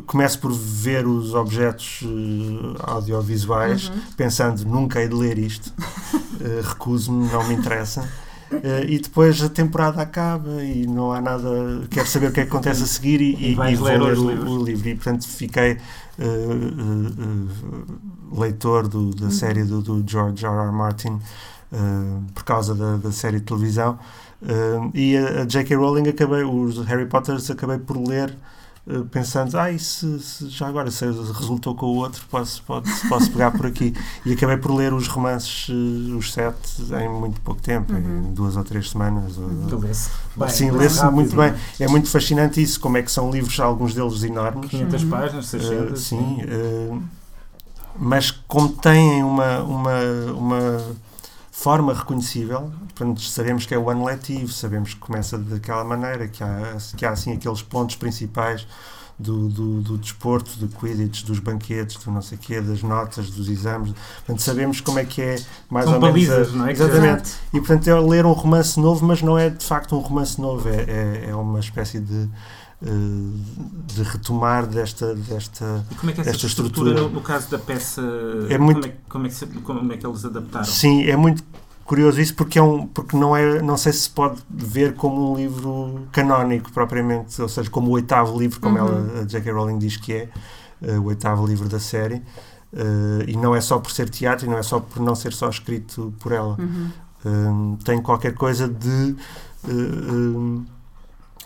Começo 0.07 0.39
por 0.39 0.53
ver 0.53 1.07
os 1.07 1.35
objetos 1.35 2.03
uh, 2.03 2.77
audiovisuais, 2.81 3.89
uhum. 3.89 4.01
pensando 4.17 4.65
nunca 4.65 5.01
hei 5.01 5.09
de 5.09 5.15
ler 5.15 5.37
isto, 5.37 5.67
uh, 5.69 6.69
recuso-me, 6.69 7.29
não 7.29 7.47
me 7.47 7.55
interessa. 7.55 8.09
Uh, 8.51 8.85
e 8.89 8.99
depois 8.99 9.41
a 9.43 9.49
temporada 9.49 10.03
acaba 10.03 10.63
e 10.63 10.87
não 10.87 11.13
há 11.13 11.21
nada. 11.21 11.49
Quero 11.89 12.09
saber 12.09 12.31
o 12.31 12.33
que 12.33 12.41
é 12.41 12.43
que 12.45 12.49
acontece 12.49 12.83
a 12.83 12.87
seguir 12.87 13.21
e, 13.21 13.35
e, 13.37 13.53
e 13.53 13.55
vou 13.55 13.87
ler, 13.87 14.01
ler 14.01 14.19
o, 14.19 14.59
o, 14.59 14.65
livro. 14.65 14.89
E 14.89 14.95
portanto 14.97 15.29
fiquei 15.29 15.79
uh, 16.19 17.49
leitor 18.41 18.89
do, 18.89 19.15
da 19.15 19.27
uhum. 19.27 19.31
série 19.31 19.63
do, 19.63 19.81
do, 19.81 20.05
George 20.05 20.45
R. 20.45 20.53
R. 20.53 20.73
Martin 20.73 21.21
por 22.35 22.43
causa 22.43 22.75
da, 22.75 22.97
da, 22.97 23.13
série 23.13 23.39
de 23.39 23.45
televisão. 23.45 23.97
e 24.93 25.17
a, 25.17 25.43
a 25.43 25.45
J.K. 25.45 25.77
Rowling 25.77 26.09
acabei, 26.09 26.43
os 26.43 26.85
Harry 26.87 27.07
Potters 27.07 27.49
acabei 27.49 27.79
por 27.79 27.97
ler 27.97 28.37
eh, 28.91 29.05
pensando, 29.11 29.57
ah, 29.57 29.67
se, 29.79 30.19
se, 30.19 30.49
já 30.49 30.67
agora 30.67 30.91
se 30.91 31.05
resultou 31.05 31.75
com 31.75 31.87
o 31.87 31.97
outro, 31.97 32.25
posso, 32.29 32.63
posso, 32.65 33.09
posso 33.09 33.31
pegar 33.31 33.53
por 33.53 33.67
aqui. 33.67 33.95
E 34.27 34.33
acabei 34.33 34.57
por 34.57 34.75
ler 34.75 34.93
os 34.93 35.07
romances, 35.07 35.69
eh, 35.71 36.15
os 36.15 36.33
sete, 36.33 36.83
em 36.93 37.09
muito 37.09 37.41
pouco 37.41 37.63
tempo, 37.63 37.93
uhum. 37.93 38.31
em 38.31 38.35
duas 38.35 38.57
ou 38.57 38.65
três 38.65 38.91
semanas. 38.91 39.35
Tu 39.69 39.79
lê-se 39.79 40.11
Sim, 40.49 40.71
lê-se 40.73 41.05
muito 41.07 41.37
bem. 41.37 41.55
É 41.79 41.87
muito 41.87 42.09
fascinante 42.09 42.61
isso, 42.61 42.81
como 42.81 42.97
é 42.97 43.03
que 43.03 43.13
são 43.13 43.31
livros, 43.31 43.59
alguns 43.61 43.95
deles 43.95 44.23
enormes. 44.25 44.69
500 44.71 45.03
uhum. 45.03 45.11
páginas, 45.11 45.47
600. 45.47 45.93
Uh, 45.93 45.97
sim, 45.97 46.43
uh, 46.43 47.03
mas 47.97 48.31
como 48.31 48.71
têm 48.71 49.23
uma, 49.23 49.61
uma, 49.61 50.01
uma 50.35 50.83
forma 51.51 51.93
reconhecível, 51.93 52.71
portanto, 52.95 53.21
sabemos 53.23 53.67
que 53.67 53.75
é 53.75 53.79
o 53.79 53.91
ano 53.91 54.05
letivo, 54.05 54.53
sabemos 54.53 54.95
que 54.95 55.01
começa 55.01 55.37
daquela 55.37 55.85
maneira, 55.85 56.29
que 56.29 56.43
há, 56.43 56.77
que 56.97 57.05
há 57.05 57.11
assim 57.11 57.33
aqueles 57.33 57.63
pontos 57.63 57.97
principais 57.97 58.67
do, 59.21 59.49
do, 59.49 59.81
do 59.83 59.99
desporto, 59.99 60.59
do 60.59 60.69
Quidditch, 60.69 61.25
dos 61.25 61.39
banquetes, 61.39 62.03
do 62.03 62.11
não 62.11 62.23
sei 62.23 62.39
quê, 62.39 62.61
das 62.61 62.83
notas, 62.83 63.31
dos 63.31 63.49
exames. 63.49 63.93
Portanto, 64.17 64.41
sabemos 64.41 64.81
como 64.81 64.99
é 64.99 65.05
que 65.05 65.21
é 65.21 65.37
mais 65.69 65.85
São 65.85 65.95
ou 65.95 66.01
balizas, 66.01 66.53
menos. 66.53 66.55
A, 66.55 66.57
não 66.57 66.67
é? 66.67 66.73
Exatamente. 66.73 67.33
E 67.53 67.59
portanto 67.59 67.87
é 67.89 68.01
ler 68.01 68.25
um 68.25 68.33
romance 68.33 68.81
novo, 68.81 69.05
mas 69.05 69.21
não 69.21 69.39
é 69.39 69.51
de 69.51 69.65
facto 69.65 69.95
um 69.95 69.99
romance 69.99 70.41
novo, 70.41 70.69
é, 70.69 70.85
é, 70.89 71.27
é 71.29 71.35
uma 71.35 71.61
espécie 71.61 72.01
de 72.01 72.29
de 72.83 74.03
retomar 74.03 74.67
desta 74.67 75.15
desta 75.15 75.85
e 75.91 75.95
como 75.97 76.11
é 76.11 76.15
que 76.15 76.21
essa 76.23 76.31
estrutura, 76.47 76.69
estrutura 76.69 77.01
no, 77.03 77.11
no, 77.11 77.21
caso 77.21 77.51
da 77.51 77.59
peça 77.59 78.01
é 78.49 78.57
muito, 78.57 78.81
como, 78.81 78.87
é, 78.87 78.97
como, 79.07 79.27
é 79.27 79.29
que, 79.29 79.61
como 79.61 79.93
é 79.93 79.97
que 79.99 80.07
eles 80.07 80.25
adaptaram 80.25 80.65
sim 80.65 81.05
é 81.05 81.15
muito 81.15 81.45
curioso 81.85 82.21
isso 82.21 82.35
porque 82.35 82.59
é 82.59 82.63
um 82.63 82.87
porque 82.87 83.17
não 83.17 83.37
é 83.37 83.61
não 83.61 83.77
sei 83.77 83.93
se 83.93 84.03
se 84.03 84.11
pode 84.11 84.41
ver 84.49 84.95
como 84.95 85.33
um 85.33 85.37
livro 85.37 86.07
canónico 86.11 86.73
propriamente 86.73 87.43
ou 87.43 87.49
seja 87.49 87.69
como 87.69 87.89
o 87.89 87.91
oitavo 87.91 88.39
livro 88.39 88.59
como 88.61 88.79
uhum. 88.79 88.87
ela 88.87 89.21
a 89.21 89.25
J.K. 89.25 89.53
Rowling 89.53 89.79
diz 89.79 89.97
que 89.99 90.13
é 90.15 90.29
uh, 90.81 91.01
o 91.01 91.07
oitavo 91.07 91.47
livro 91.47 91.69
da 91.69 91.81
série 91.81 92.23
uh, 92.73 93.25
e 93.27 93.37
não 93.37 93.55
é 93.55 93.61
só 93.61 93.79
por 93.79 93.91
ser 93.91 94.09
teatro 94.09 94.47
e 94.47 94.49
não 94.49 94.57
é 94.57 94.63
só 94.63 94.81
por 94.81 95.03
não 95.03 95.15
ser 95.15 95.35
só 95.35 95.51
escrito 95.51 96.15
por 96.19 96.33
ela 96.33 96.57
uhum. 96.59 97.77
tem 97.85 98.01
qualquer 98.01 98.33
coisa 98.33 98.67
de 98.67 99.17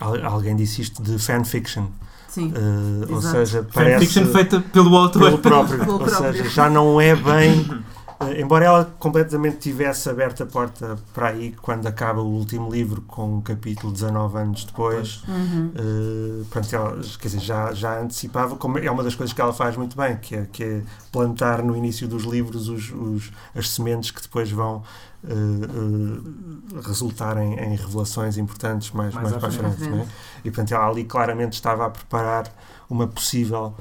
Alguém 0.00 0.56
disse 0.56 0.82
isto 0.82 1.02
de 1.02 1.18
fanfiction. 1.18 1.86
Sim. 2.28 2.52
Uh, 2.52 3.14
ou 3.14 3.22
seja, 3.22 3.66
parece. 3.72 4.06
Fanfiction 4.06 4.32
feita 4.32 4.60
pelo 4.60 4.96
autor. 4.96 5.22
Pelo 5.22 5.38
próprio. 5.40 5.78
pelo 5.78 5.92
ou 5.92 5.98
próprio. 6.00 6.32
seja, 6.32 6.50
já 6.50 6.68
não 6.68 7.00
é 7.00 7.14
bem. 7.14 7.60
Uh, 7.60 8.40
embora 8.40 8.64
ela 8.64 8.94
completamente 8.98 9.58
tivesse 9.58 10.08
aberto 10.08 10.42
a 10.42 10.46
porta 10.46 10.98
para 11.12 11.28
aí 11.28 11.54
quando 11.62 11.86
acaba 11.86 12.20
o 12.20 12.26
último 12.26 12.70
livro 12.70 13.02
com 13.02 13.36
um 13.36 13.40
capítulo 13.40 13.92
19 13.92 14.36
anos 14.36 14.64
depois, 14.64 15.22
uhum. 15.28 15.72
uh, 15.76 16.44
pronto, 16.46 16.74
ela, 16.74 17.00
quer 17.20 17.28
dizer, 17.28 17.40
já, 17.40 17.72
já 17.72 18.00
antecipava, 18.00 18.56
como 18.56 18.78
é 18.78 18.90
uma 18.90 19.04
das 19.04 19.14
coisas 19.14 19.32
que 19.32 19.40
ela 19.40 19.52
faz 19.52 19.76
muito 19.76 19.96
bem, 19.96 20.16
que 20.16 20.34
é, 20.34 20.46
que 20.52 20.64
é 20.64 20.82
plantar 21.12 21.62
no 21.62 21.76
início 21.76 22.08
dos 22.08 22.24
livros 22.24 22.68
os, 22.68 22.90
os, 22.90 23.32
as 23.54 23.70
sementes 23.70 24.10
que 24.10 24.22
depois 24.22 24.50
vão 24.50 24.82
uh, 25.24 26.80
resultarem 26.82 27.54
em 27.54 27.76
revelações 27.76 28.36
importantes 28.36 28.90
mais, 28.90 29.14
mais, 29.14 29.30
mais 29.30 29.40
para 29.40 29.50
frente. 29.50 29.88
É? 29.88 30.06
E, 30.44 30.50
portanto, 30.50 30.72
ela 30.72 30.88
ali 30.88 31.04
claramente 31.04 31.54
estava 31.54 31.86
a 31.86 31.90
preparar 31.90 32.54
uma 32.88 33.06
possível 33.06 33.74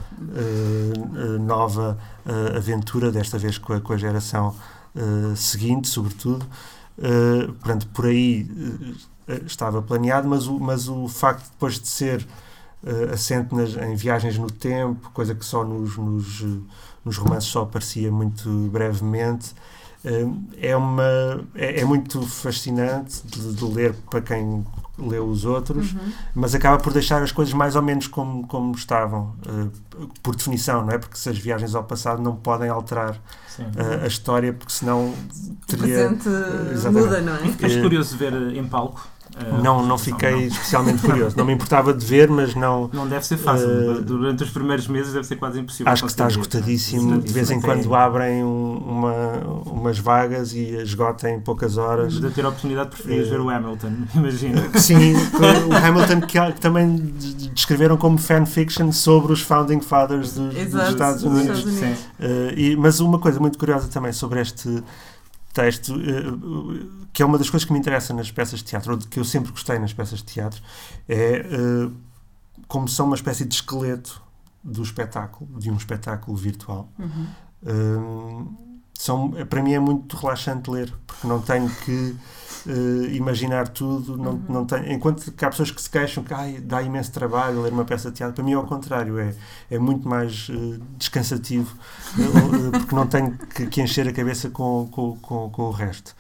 nova 1.41 1.97
aventura, 2.55 3.11
desta 3.11 3.37
vez 3.37 3.57
com 3.57 3.73
a, 3.73 3.81
com 3.81 3.91
a 3.91 3.97
geração 3.97 4.55
seguinte, 5.35 5.89
sobretudo. 5.89 6.45
portanto, 7.59 7.87
por 7.87 8.05
aí 8.05 8.49
estava 9.45 9.81
planeado, 9.81 10.27
mas 10.27 10.47
o, 10.47 10.59
mas 10.59 10.87
o 10.87 11.07
facto 11.07 11.43
de 11.43 11.49
depois 11.51 11.79
de 11.79 11.87
ser 11.87 12.25
uh, 12.83 13.13
assente 13.13 13.55
nas, 13.55 13.75
em 13.75 13.95
viagens 13.95 14.37
no 14.37 14.49
tempo, 14.49 15.09
coisa 15.11 15.33
que 15.33 15.45
só 15.45 15.63
nos, 15.63 15.97
nos, 15.97 16.45
nos 17.03 17.17
romances 17.17 17.49
só 17.49 17.63
aparecia 17.63 18.11
muito 18.11 18.49
brevemente, 18.71 19.53
é, 20.61 20.75
uma, 20.75 21.41
é, 21.55 21.79
é, 21.79 21.85
muito 21.85 22.21
fascinante 22.23 23.25
de, 23.25 23.53
de, 23.53 23.63
ler 23.63 23.93
para 24.09 24.21
quem 24.21 24.65
lê 24.99 25.17
os 25.17 25.45
outros, 25.45 25.93
uhum. 25.93 26.11
mas 26.35 26.53
acaba 26.53 26.77
por 26.77 26.91
deixar 26.91 27.23
as 27.23 27.31
coisas 27.31 27.53
mais 27.53 27.75
ou 27.77 27.81
menos 27.81 28.07
como, 28.07 28.45
como 28.45 28.75
estavam, 28.75 29.33
uh, 29.47 30.07
por 30.21 30.35
definição, 30.35 30.85
não 30.85 30.91
é? 30.91 30.97
Porque 30.97 31.17
se 31.17 31.29
as 31.29 31.37
viagens 31.37 31.73
ao 31.73 31.85
passado 31.85 32.21
não 32.21 32.35
podem 32.35 32.69
alterar 32.69 33.15
uh, 33.15 34.03
a 34.03 34.07
história, 34.07 34.51
porque 34.51 34.73
senão 34.73 35.13
teria. 35.67 36.09
O 36.09 36.17
presente 36.17 36.29
uh, 36.87 36.91
muda, 36.91 37.21
não 37.21 37.35
é? 37.35 37.39
Ficas 37.39 37.75
curioso 37.77 38.11
de 38.11 38.17
ver 38.17 38.33
em 38.55 38.67
palco 38.67 39.07
não, 39.61 39.85
não 39.85 39.97
fiquei 39.97 40.31
não. 40.31 40.39
especialmente 40.41 41.01
curioso. 41.01 41.35
Não 41.37 41.45
me 41.45 41.53
importava 41.53 41.93
de 41.93 42.05
ver, 42.05 42.29
mas 42.29 42.53
não. 42.53 42.89
Não 42.93 43.07
deve 43.07 43.25
ser 43.25 43.37
fácil. 43.37 43.67
Uh, 43.67 44.01
Durante 44.01 44.43
os 44.43 44.49
primeiros 44.49 44.87
meses 44.87 45.13
deve 45.13 45.25
ser 45.25 45.35
quase 45.37 45.59
impossível. 45.59 45.91
Acho 45.91 46.03
que 46.03 46.11
está 46.11 46.27
esgotadíssimo. 46.27 47.19
De 47.19 47.33
vez 47.33 47.49
em 47.49 47.59
quando 47.59 47.93
abrem 47.95 48.43
um, 48.43 48.77
uma, 48.77 49.13
umas 49.65 49.97
vagas 49.97 50.53
e 50.53 50.75
esgotem 50.77 51.35
em 51.35 51.39
poucas 51.39 51.77
horas. 51.77 52.13
De 52.13 52.29
ter 52.29 52.45
a 52.45 52.49
oportunidade, 52.49 52.89
preferias 52.89 53.27
uh, 53.27 53.31
ver 53.31 53.39
o 53.39 53.49
Hamilton, 53.49 53.91
imagino. 54.15 54.61
Sim, 54.79 55.13
o 55.15 55.75
Hamilton 55.75 56.21
que, 56.21 56.59
também 56.59 57.13
descreveram 57.53 57.97
como 57.97 58.17
fanfiction 58.17 58.91
sobre 58.91 59.33
os 59.33 59.41
Founding 59.41 59.81
Fathers 59.81 60.33
dos, 60.33 60.55
Exato, 60.55 60.77
dos 60.77 60.89
Estados 60.89 61.23
Unidos. 61.23 61.59
Estados 61.59 61.81
Unidos. 61.81 61.99
E, 62.55 62.75
mas 62.75 62.99
uma 62.99 63.19
coisa 63.19 63.39
muito 63.39 63.57
curiosa 63.57 63.87
também 63.87 64.11
sobre 64.11 64.41
este 64.41 64.83
texto, 65.53 65.95
uh, 65.95 67.07
que 67.13 67.21
é 67.21 67.25
uma 67.25 67.37
das 67.37 67.49
coisas 67.49 67.65
que 67.65 67.71
me 67.71 67.79
interessa 67.79 68.13
nas 68.13 68.31
peças 68.31 68.59
de 68.59 68.65
teatro, 68.65 68.93
ou 68.93 68.97
que 68.97 69.19
eu 69.19 69.23
sempre 69.23 69.51
gostei 69.51 69.77
nas 69.79 69.93
peças 69.93 70.19
de 70.19 70.25
teatro, 70.25 70.61
é 71.07 71.45
uh, 71.87 71.95
como 72.67 72.87
são 72.87 73.05
uma 73.05 73.15
espécie 73.15 73.45
de 73.45 73.53
esqueleto 73.53 74.21
do 74.63 74.81
espetáculo, 74.81 75.59
de 75.59 75.69
um 75.69 75.77
espetáculo 75.77 76.35
virtual. 76.35 76.89
Uhum. 76.97 77.27
Uh, 77.61 78.57
são, 78.97 79.31
para 79.49 79.61
mim 79.61 79.73
é 79.73 79.79
muito 79.79 80.17
relaxante 80.17 80.69
ler, 80.69 80.93
porque 81.05 81.27
não 81.27 81.41
tenho 81.41 81.69
que 81.69 82.15
uh, 82.65 83.05
imaginar 83.11 83.67
tudo. 83.67 84.17
Não, 84.17 84.31
uhum. 84.31 84.45
não 84.49 84.65
tenho, 84.65 84.91
enquanto 84.91 85.31
que 85.31 85.45
há 85.45 85.49
pessoas 85.49 85.71
que 85.71 85.81
se 85.81 85.89
queixam 85.89 86.23
que 86.23 86.33
ai, 86.33 86.59
dá 86.61 86.81
imenso 86.81 87.11
trabalho 87.11 87.61
ler 87.61 87.71
uma 87.71 87.85
peça 87.85 88.09
de 88.09 88.17
teatro, 88.17 88.35
para 88.35 88.43
mim 88.43 88.51
é 88.51 88.55
ao 88.55 88.65
contrário, 88.65 89.19
é, 89.19 89.33
é 89.69 89.79
muito 89.79 90.07
mais 90.07 90.49
uh, 90.49 90.79
descansativo, 90.97 91.75
uh, 92.17 92.71
porque 92.71 92.95
não 92.95 93.07
tenho 93.07 93.37
que, 93.37 93.65
que, 93.67 93.81
encher 93.81 94.07
a 94.07 94.13
cabeça 94.13 94.49
com, 94.49 94.87
com, 94.91 95.17
com, 95.17 95.49
com 95.49 95.63
o 95.63 95.71
resto. 95.71 96.15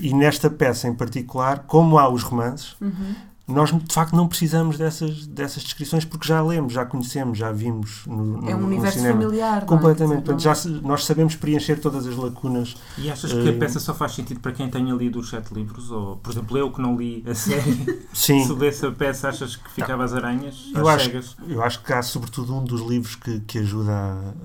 e 0.00 0.12
nesta 0.14 0.50
peça 0.50 0.88
em 0.88 0.94
particular, 0.94 1.64
como 1.66 1.98
há 1.98 2.08
os 2.08 2.22
romances, 2.22 2.76
uhum. 2.80 3.14
Nós 3.46 3.70
de 3.70 3.92
facto 3.92 4.16
não 4.16 4.26
precisamos 4.26 4.78
dessas, 4.78 5.26
dessas 5.26 5.62
descrições 5.62 6.02
porque 6.04 6.26
já 6.26 6.40
lemos, 6.42 6.72
já 6.72 6.86
conhecemos, 6.86 7.36
já 7.36 7.52
vimos 7.52 8.06
no, 8.06 8.40
no 8.40 8.50
É 8.50 8.56
um 8.56 8.64
universo 8.64 8.96
cinema. 8.98 9.20
familiar. 9.20 9.56
não 9.56 9.58
é? 9.58 9.66
Completamente. 9.66 10.22
Portanto, 10.24 10.36
dizer, 10.38 10.54
já, 10.74 10.80
nós 10.80 11.04
sabemos 11.04 11.36
preencher 11.36 11.76
todas 11.78 12.06
as 12.06 12.16
lacunas. 12.16 12.74
E 12.96 13.10
achas 13.10 13.32
que 13.32 13.38
a 13.48 13.52
Eh, 13.52 13.58
peça 13.58 13.78
só 13.78 13.92
faz 13.92 14.12
sentido 14.12 14.40
para 14.40 14.52
quem 14.52 14.70
tenha 14.70 14.94
lido 14.94 15.18
os 15.20 15.28
sete 15.28 15.52
livros? 15.52 15.90
Ou, 15.90 16.16
por 16.16 16.32
exemplo, 16.32 16.56
eu 16.56 16.72
que 16.72 16.80
não 16.80 16.96
li 16.96 17.22
a 17.28 17.34
série, 17.36 18.06
Sim, 18.14 18.46
se 18.46 18.52
lesse 18.54 18.86
a 18.86 18.90
peça, 18.92 19.28
achas 19.28 19.56
que 19.56 19.70
ficava 19.72 20.04
às 20.04 20.14
aranhas? 20.14 20.70
Eu 20.74 20.88
às 20.88 20.94
acho- 20.96 21.04
cegas? 21.04 21.36
eu 21.46 21.62
acho 21.62 21.82
que 21.82 21.92
há 21.92 22.02
sobretudo 22.02 22.54
um 22.56 22.64
dos 22.64 22.80
livros 22.80 23.14
que, 23.14 23.40
que 23.40 23.58
ajuda 23.58 23.92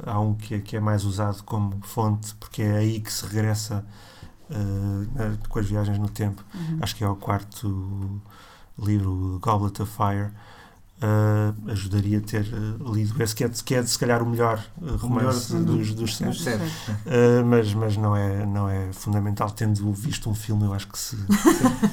a, 0.06 0.12
há 0.12 0.20
um 0.20 0.34
que 0.34 0.56
é, 0.56 0.60
que 0.60 0.75
é 0.75 0.79
mais 0.82 1.06
usado 1.06 1.41
como 1.44 1.79
fonte, 1.84 2.36
porque 2.36 2.62
é 2.62 2.75
aí 2.77 3.00
que 3.00 3.13
se 3.13 3.25
regressa 3.25 3.86
na- 5.15 5.38
com 5.48 5.60
as 5.60 5.65
viagens 5.68 5.98
no 5.98 6.10
tempo. 6.10 6.44
Uhum. 6.53 6.79
Acho 6.82 6.96
que 6.96 7.03
é 7.03 7.08
o 7.08 7.15
quarto 7.15 8.22
livro, 8.82 9.40
Goblet 9.42 9.82
of 9.82 9.92
Fire. 9.92 10.32
Eh, 11.02 11.72
ajudaria 11.72 12.18
a 12.18 12.22
ter 12.22 12.42
eh, 12.42 12.92
lido 12.94 13.24
esse, 13.24 13.34
que 13.34 13.46
é, 13.46 13.50
que 13.50 13.74
é 13.74 13.82
se 13.86 13.98
calhar 13.98 14.22
o 14.22 14.26
melhor 14.26 14.62
eh, 14.82 14.92
romance 14.98 15.54
melhor 15.54 15.78
dos, 15.78 15.94
dos 15.94 16.18
sete. 16.18 16.28
Dos 16.28 16.44
sete. 16.44 16.62
Uh, 16.62 17.46
mas 17.46 17.74
mas 17.74 17.96
não, 17.96 18.14
é, 18.14 18.46
não 18.46 18.68
é 18.70 18.92
fundamental. 18.92 19.50
Tendo 19.50 19.94
visto 19.94 20.30
um 20.30 20.36
filme, 20.36 20.66
eu 20.66 20.74
acho 20.74 20.90
que 20.90 21.00
se. 21.00 21.16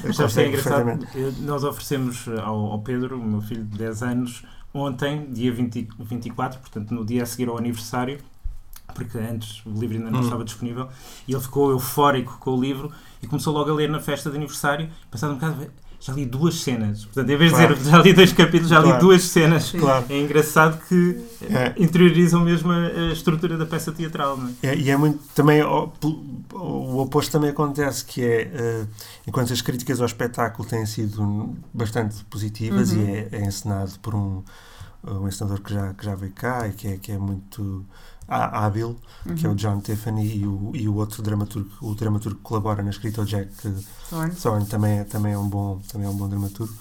Que 0.02 0.40
é 0.40 0.48
engraçado? 0.48 1.06
Nós 1.42 1.62
oferecemos 1.62 2.26
ao, 2.42 2.72
ao 2.72 2.80
Pedro, 2.80 3.20
o 3.20 3.24
meu 3.24 3.40
filho 3.40 3.64
de 3.64 3.78
10 3.78 4.02
anos, 4.02 4.42
ontem, 4.74 5.32
dia 5.32 5.52
20, 5.52 5.88
24, 6.00 6.58
portanto 6.58 6.92
no 6.92 7.04
dia 7.04 7.22
a 7.22 7.26
seguir 7.26 7.48
ao 7.48 7.56
aniversário, 7.56 8.18
porque 8.92 9.18
antes 9.18 9.64
o 9.64 9.70
livro 9.70 9.98
ainda 9.98 10.10
não 10.10 10.18
Hum. 10.18 10.24
estava 10.24 10.44
disponível, 10.44 10.88
e 11.28 11.32
ele 11.32 11.42
ficou 11.42 11.70
eufórico 11.70 12.38
com 12.40 12.56
o 12.56 12.60
livro 12.60 12.90
e 13.22 13.26
começou 13.28 13.54
logo 13.54 13.70
a 13.70 13.74
ler 13.74 13.88
na 13.88 14.00
festa 14.00 14.30
de 14.30 14.36
aniversário, 14.36 14.88
passado 15.10 15.30
um 15.30 15.34
bocado, 15.34 15.70
já 16.00 16.12
li 16.12 16.24
duas 16.24 16.56
cenas. 16.60 17.04
Portanto, 17.04 17.30
em 17.30 17.36
vez 17.36 17.50
de 17.50 17.56
Claro. 17.58 17.74
dizer 17.76 17.90
já 17.90 17.98
li 18.02 18.12
dois 18.12 18.32
capítulos, 18.32 18.68
já 18.68 18.78
li 18.78 18.84
Claro. 18.84 19.00
duas 19.00 19.22
cenas. 19.24 19.72
Claro. 19.78 20.04
É 20.08 20.20
engraçado 20.20 20.80
que 20.88 21.20
É. 21.50 21.74
interiorizam 21.76 22.40
mesmo 22.42 22.70
a, 22.70 22.76
a 22.86 23.12
estrutura 23.12 23.56
da 23.56 23.66
peça 23.66 23.90
teatral, 23.92 24.38
é? 24.62 24.68
É, 24.68 24.76
e 24.76 24.90
é 24.90 24.96
muito. 24.96 25.18
Também 25.34 25.62
o, 25.62 25.90
o 26.52 26.98
oposto 27.00 27.32
também 27.32 27.50
acontece, 27.50 28.04
que 28.04 28.22
é. 28.22 28.84
uh, 28.84 28.88
enquanto 29.26 29.52
as 29.52 29.60
críticas 29.60 30.00
ao 30.00 30.06
espetáculo 30.06 30.68
têm 30.68 30.86
sido 30.86 31.54
bastante 31.74 32.24
positivas 32.26 32.92
Uhum. 32.92 33.04
e 33.04 33.10
é, 33.10 33.28
é 33.32 33.44
encenado 33.46 33.92
por 34.00 34.14
um, 34.14 34.42
um 35.04 35.26
encenador 35.28 35.60
que 35.60 35.72
já, 35.72 35.92
que 35.94 36.04
já 36.04 36.14
veio 36.14 36.32
cá 36.32 36.66
e 36.68 36.72
que 36.72 36.88
é, 36.88 36.96
que 36.96 37.12
é 37.12 37.18
muito 37.18 37.84
há- 38.28 38.64
hábil, 38.66 39.00
que 39.34 39.46
é 39.46 39.48
o 39.48 39.52
Uhum. 39.52 39.56
John 39.56 39.80
Tiffany, 39.80 40.36
e 40.38 40.46
o, 40.46 40.72
e 40.74 40.88
o 40.88 40.94
outro 40.96 41.22
dramaturgo, 41.22 41.70
o 41.80 41.94
dramaturgo 41.94 42.38
que 42.38 42.44
colabora 42.44 42.82
na 42.82 42.90
escrita, 42.90 43.22
o 43.22 43.24
Jack 43.26 43.50
Thorne. 44.08 44.36
Thorne, 44.42 44.66
também 44.66 44.98
é, 45.00 45.04
também 45.04 45.32
é, 45.32 45.38
um, 45.38 45.48
bom, 45.48 45.80
também 45.88 46.06
é 46.06 46.10
um 46.10 46.16
bom 46.16 46.28
dramaturgo. 46.28 46.74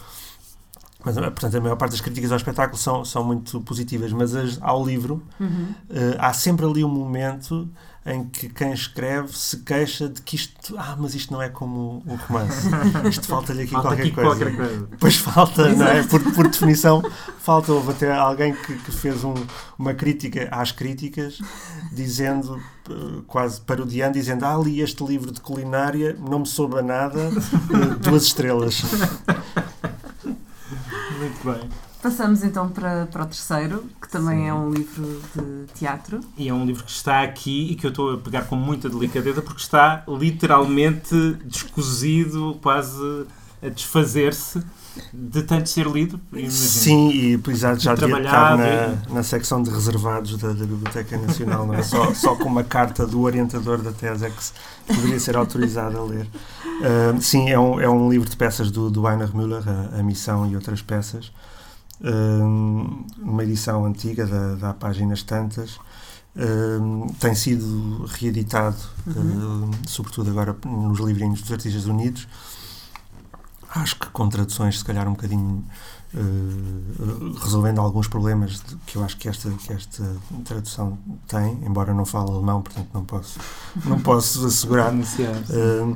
Mas, 1.06 1.16
eh, 1.18 1.22
portanto, 1.22 1.56
a 1.56 1.62
maior 1.62 1.76
parte 1.76 1.92
das 1.92 2.02
críticas 2.02 2.32
ao 2.32 2.38
espetáculo 2.38 2.78
são, 2.78 3.06
são 3.06 3.24
muito 3.24 3.62
positivas, 3.62 4.12
mas 4.12 4.36
as, 4.36 4.58
ao 4.62 4.84
livro 4.86 5.22
Uhum. 5.40 5.68
eh, 5.90 6.16
há 6.20 6.34
sempre 6.34 6.66
ali 6.66 6.84
um 6.84 6.90
momento 6.90 7.70
em 8.08 8.24
que 8.24 8.50
quem 8.50 8.72
escreve 8.72 9.36
se 9.36 9.58
queixa 9.58 10.08
de 10.08 10.22
que 10.22 10.36
isto, 10.36 10.76
ah, 10.78 10.96
mas 11.00 11.16
isto 11.16 11.34
não 11.34 11.42
é 11.42 11.50
como 11.50 12.04
o 12.06 12.16
romance. 12.28 12.70
Isto 13.10 13.26
falta-lhe 13.28 13.64
aqui 13.64 13.72
Falta 13.72 13.88
qualquer 13.90 14.04
aqui 14.04 14.12
coisa. 14.12 14.30
qualquer 14.30 14.56
coisa. 14.56 14.88
Pois 15.00 15.16
falta, 15.16 15.70
não 15.74 15.88
é? 15.88 16.04
Por, 16.04 16.22
por 16.34 16.48
definição, 16.48 17.02
falta. 17.40 17.72
Houve 17.74 17.94
até 17.94 18.14
alguém 18.16 18.54
que, 18.54 18.76
que 18.76 18.92
fez 18.92 19.24
um- 19.24 19.34
uma 19.80 19.96
crítica 19.96 20.48
às 20.52 20.72
críticas, 20.72 21.40
dizendo, 21.92 22.62
eh, 22.88 23.22
quase 23.26 23.60
parodiando, 23.62 24.14
dizendo: 24.14 24.46
Ah, 24.46 24.56
li 24.64 24.82
este 24.82 25.04
livro 25.04 25.32
de 25.32 25.42
culinária, 25.42 26.16
não 26.20 26.38
me 26.40 26.46
soube 26.46 26.78
a 26.78 26.84
nada, 26.84 27.32
duas 28.02 28.22
estrelas. 28.26 28.84
Muito 31.26 31.44
bem. 31.44 31.70
Passamos 32.04 32.44
então 32.44 32.70
para, 32.70 33.08
para 33.08 33.24
o 33.24 33.26
terceiro, 33.26 33.84
que 34.00 34.08
também 34.08 34.48
é 34.48 34.54
um 34.54 34.70
livro 34.70 35.22
de 35.36 35.74
teatro. 35.74 36.20
E 36.38 36.48
é 36.48 36.54
um 36.54 36.64
livro 36.64 36.84
que 36.84 36.92
está 36.92 37.24
aqui 37.24 37.72
e 37.72 37.76
que 37.76 37.84
eu 37.84 37.90
estou 37.90 38.14
a 38.14 38.18
pegar 38.18 38.44
com 38.44 38.56
muita 38.56 38.88
delicadeza 38.88 39.42
porque 39.42 39.62
está 39.62 40.04
literalmente 40.08 41.16
descozido, 41.46 42.60
quase 42.62 43.26
a 43.60 43.70
desfazer-se 43.70 44.64
de 45.14 45.44
tanto 45.44 45.70
ser 45.70 45.88
lido. 45.88 46.20
Imagino. 46.32 46.52
Sim, 46.52 47.10
e 47.10 47.38
pois, 47.38 47.60
já, 47.60 47.70
já 47.76 47.94
estar 47.94 47.96
Trabalhado 48.08 48.58
na, 49.08 49.14
na 49.16 49.24
secção 49.24 49.62
de 49.62 49.70
reservados 49.70 50.38
da, 50.38 50.50
da 50.50 50.66
Biblioteca 50.66 51.18
Nacional, 51.18 51.66
não 51.66 51.74
é? 51.74 51.84
Só, 51.84 52.14
só 52.14 52.36
com 52.36 52.46
uma 52.46 52.64
carta 52.64 53.06
do 53.06 53.22
orientador 53.22 53.82
da 53.82 53.92
tese 53.92 54.26
é 54.26 54.30
que 54.30 54.44
se 54.44 54.54
poderia 54.88 55.20
ser 55.20 55.36
autorizado 55.38 55.98
a 55.98 56.04
ler. 56.04 56.28
Ah, 56.82 57.18
sim, 57.22 57.50
é 57.50 57.60
um, 57.60 57.80
é 57.80 57.90
um 57.90 58.10
livro 58.10 58.30
de 58.30 58.36
peças 58.36 58.72
do, 58.72 58.90
do 58.90 59.10
Einar 59.10 59.36
Müller, 59.36 59.64
a, 59.68 60.00
a 60.00 60.04
Missão 60.04 60.46
e 60.50 60.56
outras 60.56 60.82
peças. 60.82 61.32
Ah, 62.04 62.10
uma 63.22 63.44
edição 63.44 63.86
antiga, 63.86 64.26
da, 64.26 64.56
da 64.56 64.74
Páginas 64.74 65.24
Tantas. 65.24 65.80
Tem 67.20 67.34
sido 67.34 68.06
reeditado, 68.08 68.76
Uhum. 69.08 69.72
sobretudo 69.88 70.32
agora 70.32 70.54
nos 70.66 71.00
livrinhos 71.00 71.42
dos 71.42 71.52
Artistas 71.52 71.86
Unidos. 71.86 72.28
Acho 73.76 73.96
que 74.00 74.08
com 74.10 74.30
traduções, 74.30 74.80
se 74.80 74.86
calhar, 74.86 75.08
um 75.08 75.12
bocadinho 75.12 75.64
eh, 76.14 76.20
resolvendo 77.44 77.80
alguns 77.82 78.08
problemas 78.08 78.62
de- 78.62 78.76
que 78.86 78.96
eu 78.98 79.04
acho 79.04 79.18
que 79.18 79.28
esta, 79.28 79.50
que 79.52 79.74
esta 79.74 80.04
tradução 80.46 80.98
tem, 81.28 81.60
embora 81.66 81.94
não 81.94 82.06
fale 82.06 82.32
alemão, 82.32 82.62
portanto 82.62 82.88
não 82.94 83.04
posso, 83.04 83.38
não 83.86 84.00
posso 84.00 84.46
assegurar. 84.48 84.94
Eh, 84.94 85.96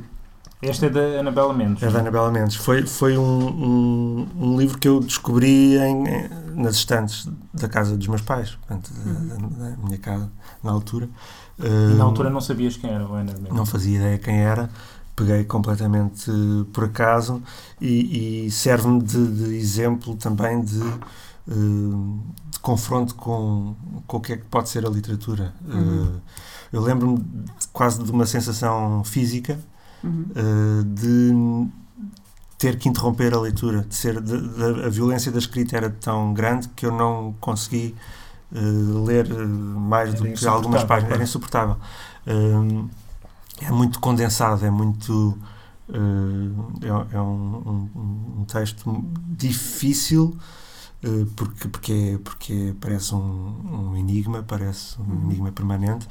Esta 0.62 0.86
é 0.86 0.90
da 0.90 1.20
Anabela 1.20 1.54
Mendes. 1.54 1.82
é 1.82 1.90
da 1.90 2.00
Anabela 2.00 2.30
Mendes. 2.30 2.56
Foi, 2.56 2.84
foi 2.86 3.16
um, 3.16 3.48
um, 3.48 4.28
um 4.38 4.58
livro 4.58 4.78
que 4.78 4.86
eu 4.88 5.00
descobri 5.00 5.78
em, 5.78 6.06
em- 6.06 6.28
nas 6.54 6.74
estantes 6.74 7.26
da 7.54 7.66
casa 7.68 7.96
dos 7.96 8.06
meus 8.08 8.20
pais, 8.20 8.50
portanto, 8.56 8.90
da, 8.92 9.36
da- 9.36 9.70
da 9.70 9.76
minha 9.78 9.96
casa, 9.98 10.30
na 10.62 10.70
altura. 10.70 11.08
E 11.58 11.62
na 11.94 11.98
Eh, 11.98 12.00
altura 12.02 12.28
não 12.28 12.40
sabias 12.42 12.76
quem 12.76 12.90
era 12.90 13.06
o 13.06 13.14
Ana 13.14 13.32
Mendes. 13.32 13.54
não 13.54 13.64
fazia 13.64 13.96
ideia 13.96 14.18
quem 14.18 14.38
era, 14.38 14.68
peguei 15.16 15.44
completamente 15.44 16.30
por 16.72 16.84
acaso 16.84 17.42
e, 17.80 18.46
e 18.46 18.50
serve-me 18.50 19.02
de, 19.02 19.26
de 19.26 19.54
exemplo 19.56 20.16
também 20.16 20.62
de, 20.62 20.80
eh, 21.48 21.52
de 22.50 22.58
confronto 22.60 23.14
com, 23.14 23.74
com 24.06 24.16
o 24.16 24.20
que 24.20 24.32
é 24.32 24.36
que 24.36 24.44
pode 24.44 24.68
ser 24.68 24.86
a 24.86 24.90
literatura. 24.90 25.52
Uhum. 25.66 26.04
Eh, 26.16 26.20
eu 26.72 26.80
lembro-me 26.80 27.24
quase 27.72 28.02
de 28.02 28.10
uma 28.10 28.26
sensação 28.26 29.02
física 29.04 29.58
Uhum. 30.02 30.24
eh, 30.34 30.82
de 30.84 31.68
ter 32.58 32.78
que 32.78 32.88
interromper 32.88 33.34
a 33.34 33.40
leitura, 33.40 33.82
de 33.82 33.94
ser 33.94 34.20
de- 34.20 34.48
de- 34.48 34.84
a 34.86 34.88
violência 34.88 35.30
da 35.32 35.38
escrita 35.38 35.76
era 35.76 35.90
tão 35.90 36.32
grande 36.34 36.68
que 36.68 36.84
eu 36.86 36.92
não 36.92 37.34
consegui 37.40 37.94
eh, 38.54 38.58
ler 39.06 39.28
mais 39.46 40.12
do 40.14 40.26
Era 40.26 40.34
que 40.36 40.46
algumas 40.46 40.84
páginas, 40.84 41.12
era 41.14 41.22
insuportável. 41.22 41.76
Hum, 42.26 42.88
é 43.60 43.70
muito 43.70 44.00
condensado, 44.00 44.64
é 44.64 44.70
muito 44.70 45.36
eh, 45.88 46.86
é, 47.12 47.16
é 47.16 47.20
um, 47.20 47.88
um- 47.94 48.40
um 48.40 48.44
texto 48.44 49.04
difícil 49.28 50.36
eh, 51.02 51.26
porque, 51.36 51.68
porque, 51.68 51.92
é- 51.92 52.18
porque 52.18 52.74
parece 52.80 53.14
um, 53.14 53.90
um 53.92 53.96
enigma, 53.96 54.42
parece 54.42 55.00
um 55.00 55.04
Uhum. 55.04 55.22
enigma 55.24 55.52
permanente, 55.52 56.06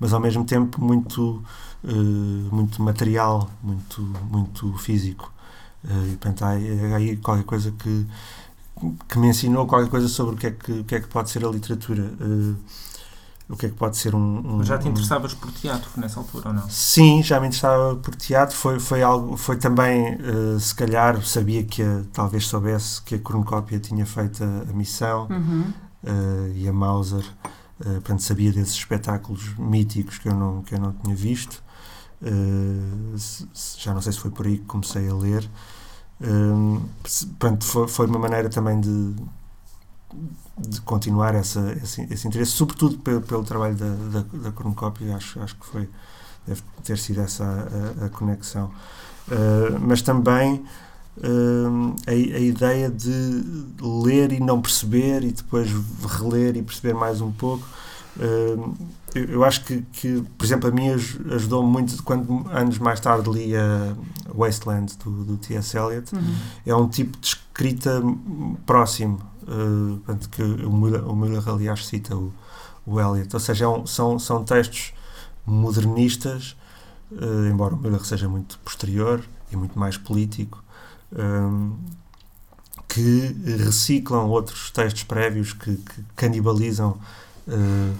mas 0.00 0.12
ao 0.12 0.20
mesmo 0.20 0.44
tempo 0.44 0.82
muito, 0.84 1.42
eh, 1.84 1.88
muito 2.52 2.82
material, 2.82 3.50
muito, 3.62 4.02
muito 4.30 4.72
físico. 4.78 5.32
E 5.86 6.16
portanto, 6.16 6.42
há 6.44 6.50
há 6.52 6.96
aí 6.96 7.16
qualquer 7.18 7.44
coisa 7.44 7.70
que, 7.72 8.06
que 9.08 9.18
me 9.18 9.28
ensinou 9.28 9.66
qualquer 9.66 9.88
coisa 9.90 10.08
sobre 10.08 10.34
o 10.34 10.38
que 10.38 10.46
é 10.46 10.50
que, 10.50 10.72
o 10.72 10.84
que, 10.84 10.94
é 10.96 11.00
que 11.00 11.08
pode 11.08 11.30
ser 11.30 11.44
a 11.44 11.48
literatura. 11.48 12.12
Eh, 13.48 13.52
o 13.52 13.56
que 13.56 13.66
é 13.66 13.68
que 13.68 13.74
pode 13.76 13.96
ser 13.96 14.14
um. 14.14 14.18
um- 14.38 14.56
Mas 14.58 14.66
já 14.68 14.78
te 14.78 14.86
um- 14.86 14.90
interessavas 14.90 15.34
por 15.34 15.50
teatro 15.52 15.90
nessa 15.96 16.18
altura 16.20 16.48
ou 16.48 16.54
não? 16.54 16.68
Sim, 16.70 17.22
já 17.22 17.38
me 17.40 17.46
interessava 17.48 17.94
por 17.96 18.14
teatro. 18.14 18.56
Foi, 18.56 18.78
foi, 18.80 19.02
algo, 19.02 19.36
foi 19.36 19.56
também, 19.56 20.14
eh, 20.20 20.58
se 20.58 20.74
calhar, 20.74 21.22
sabia 21.24 21.62
que 21.64 21.82
a- 21.82 22.02
talvez 22.12 22.46
soubesse 22.46 23.00
que 23.02 23.14
a 23.16 23.18
cornucópia 23.18 23.78
tinha 23.78 24.04
feito 24.06 24.42
a, 24.42 24.70
a 24.70 24.72
missão 24.72 25.26
Uhum. 25.30 25.72
eh, 26.04 26.52
e 26.56 26.68
a 26.68 26.72
Mauser. 26.72 27.24
eh, 27.80 27.94
portanto, 27.94 28.22
sabia 28.22 28.52
desses 28.52 28.74
espetáculos 28.74 29.56
míticos 29.58 30.16
que 30.18 30.28
eu 30.28 30.34
não, 30.34 30.62
que 30.62 30.74
eu 30.74 30.78
não 30.80 30.92
tinha 30.92 31.14
visto. 31.16 31.62
Eh, 32.22 33.18
se- 33.18 33.48
se- 33.52 33.80
já 33.80 33.92
não 33.92 34.00
sei 34.00 34.12
se 34.12 34.18
foi 34.20 34.30
por 34.30 34.46
aí 34.46 34.58
que 34.58 34.64
comecei 34.64 35.08
a 35.08 35.14
ler. 35.14 35.48
Eh, 36.20 36.26
se- 37.04 37.26
portanto, 37.26 37.64
foi, 37.64 37.88
foi 37.88 38.06
uma 38.06 38.18
maneira 38.18 38.48
também 38.48 38.80
de, 38.80 39.14
de 40.58 40.80
continuar 40.82 41.34
essa, 41.34 41.76
esse, 41.82 42.02
esse 42.10 42.28
interesse, 42.28 42.52
sobretudo 42.52 42.98
pelo, 42.98 43.20
pelo 43.20 43.42
trabalho 43.44 43.74
da, 43.74 44.20
da, 44.20 44.24
da 44.44 44.52
cornucópia. 44.52 45.16
Acho, 45.16 45.40
acho 45.40 45.56
que 45.56 45.66
foi, 45.66 45.88
deve 46.46 46.62
ter 46.84 46.96
sido 46.98 47.20
essa 47.20 47.44
a, 48.00 48.06
a- 48.06 48.08
conexão. 48.10 48.70
Eh, 49.30 49.78
mas 49.80 50.02
também 50.02 50.62
hum, 51.22 51.96
a, 52.06 52.10
a 52.10 52.14
ideia 52.40 52.90
de 52.90 53.10
ler 53.80 54.32
e 54.32 54.40
não 54.40 54.60
perceber 54.60 55.24
e 55.24 55.32
depois 55.32 55.68
reler 56.18 56.56
e 56.56 56.62
perceber 56.62 56.94
mais 56.94 57.20
um 57.20 57.32
pouco. 57.32 57.66
Hum, 58.18 58.74
eu, 59.14 59.24
eu 59.26 59.44
acho 59.44 59.64
que, 59.64 59.82
que, 59.92 60.22
por 60.36 60.44
exemplo, 60.44 60.68
a 60.68 60.72
mim 60.72 60.88
ajudou 60.88 61.62
muito 61.62 62.02
quando 62.02 62.46
anos 62.50 62.78
mais 62.78 63.00
tarde 63.00 63.28
li 63.30 63.56
a 63.56 63.94
Wasteland 64.34 64.96
do, 65.04 65.24
do 65.24 65.36
T.S. 65.36 65.76
Eliot. 65.76 66.14
Uhum. 66.14 66.34
É 66.66 66.74
um 66.74 66.88
tipo 66.88 67.16
de 67.18 67.26
escrita 67.28 68.02
próximo, 68.66 69.20
uh, 69.46 70.28
que 70.30 70.42
o 70.42 70.72
Miller, 70.72 71.06
o 71.08 71.14
aliás 71.48 71.86
cita 71.86 72.16
o, 72.16 72.32
o. 72.86 73.34
Ou 73.34 73.40
seja, 73.40 73.64
é 73.64 73.68
um, 73.68 73.86
são, 73.86 74.18
são 74.18 74.44
textos 74.44 74.92
modernistas, 75.46 76.56
uh, 77.12 77.48
embora 77.50 77.74
o 77.74 77.78
Miller 77.78 78.04
seja 78.04 78.28
muito 78.28 78.58
posterior 78.58 79.24
e 79.50 79.56
muito 79.56 79.78
mais 79.78 79.96
político. 79.96 80.62
Um, 81.12 81.76
que 82.88 83.34
reciclam 83.64 84.28
outros 84.28 84.70
textos 84.70 85.02
prévios 85.02 85.52
que, 85.52 85.76
que 85.76 86.04
canibalizam 86.14 86.98
uh, 87.48 87.94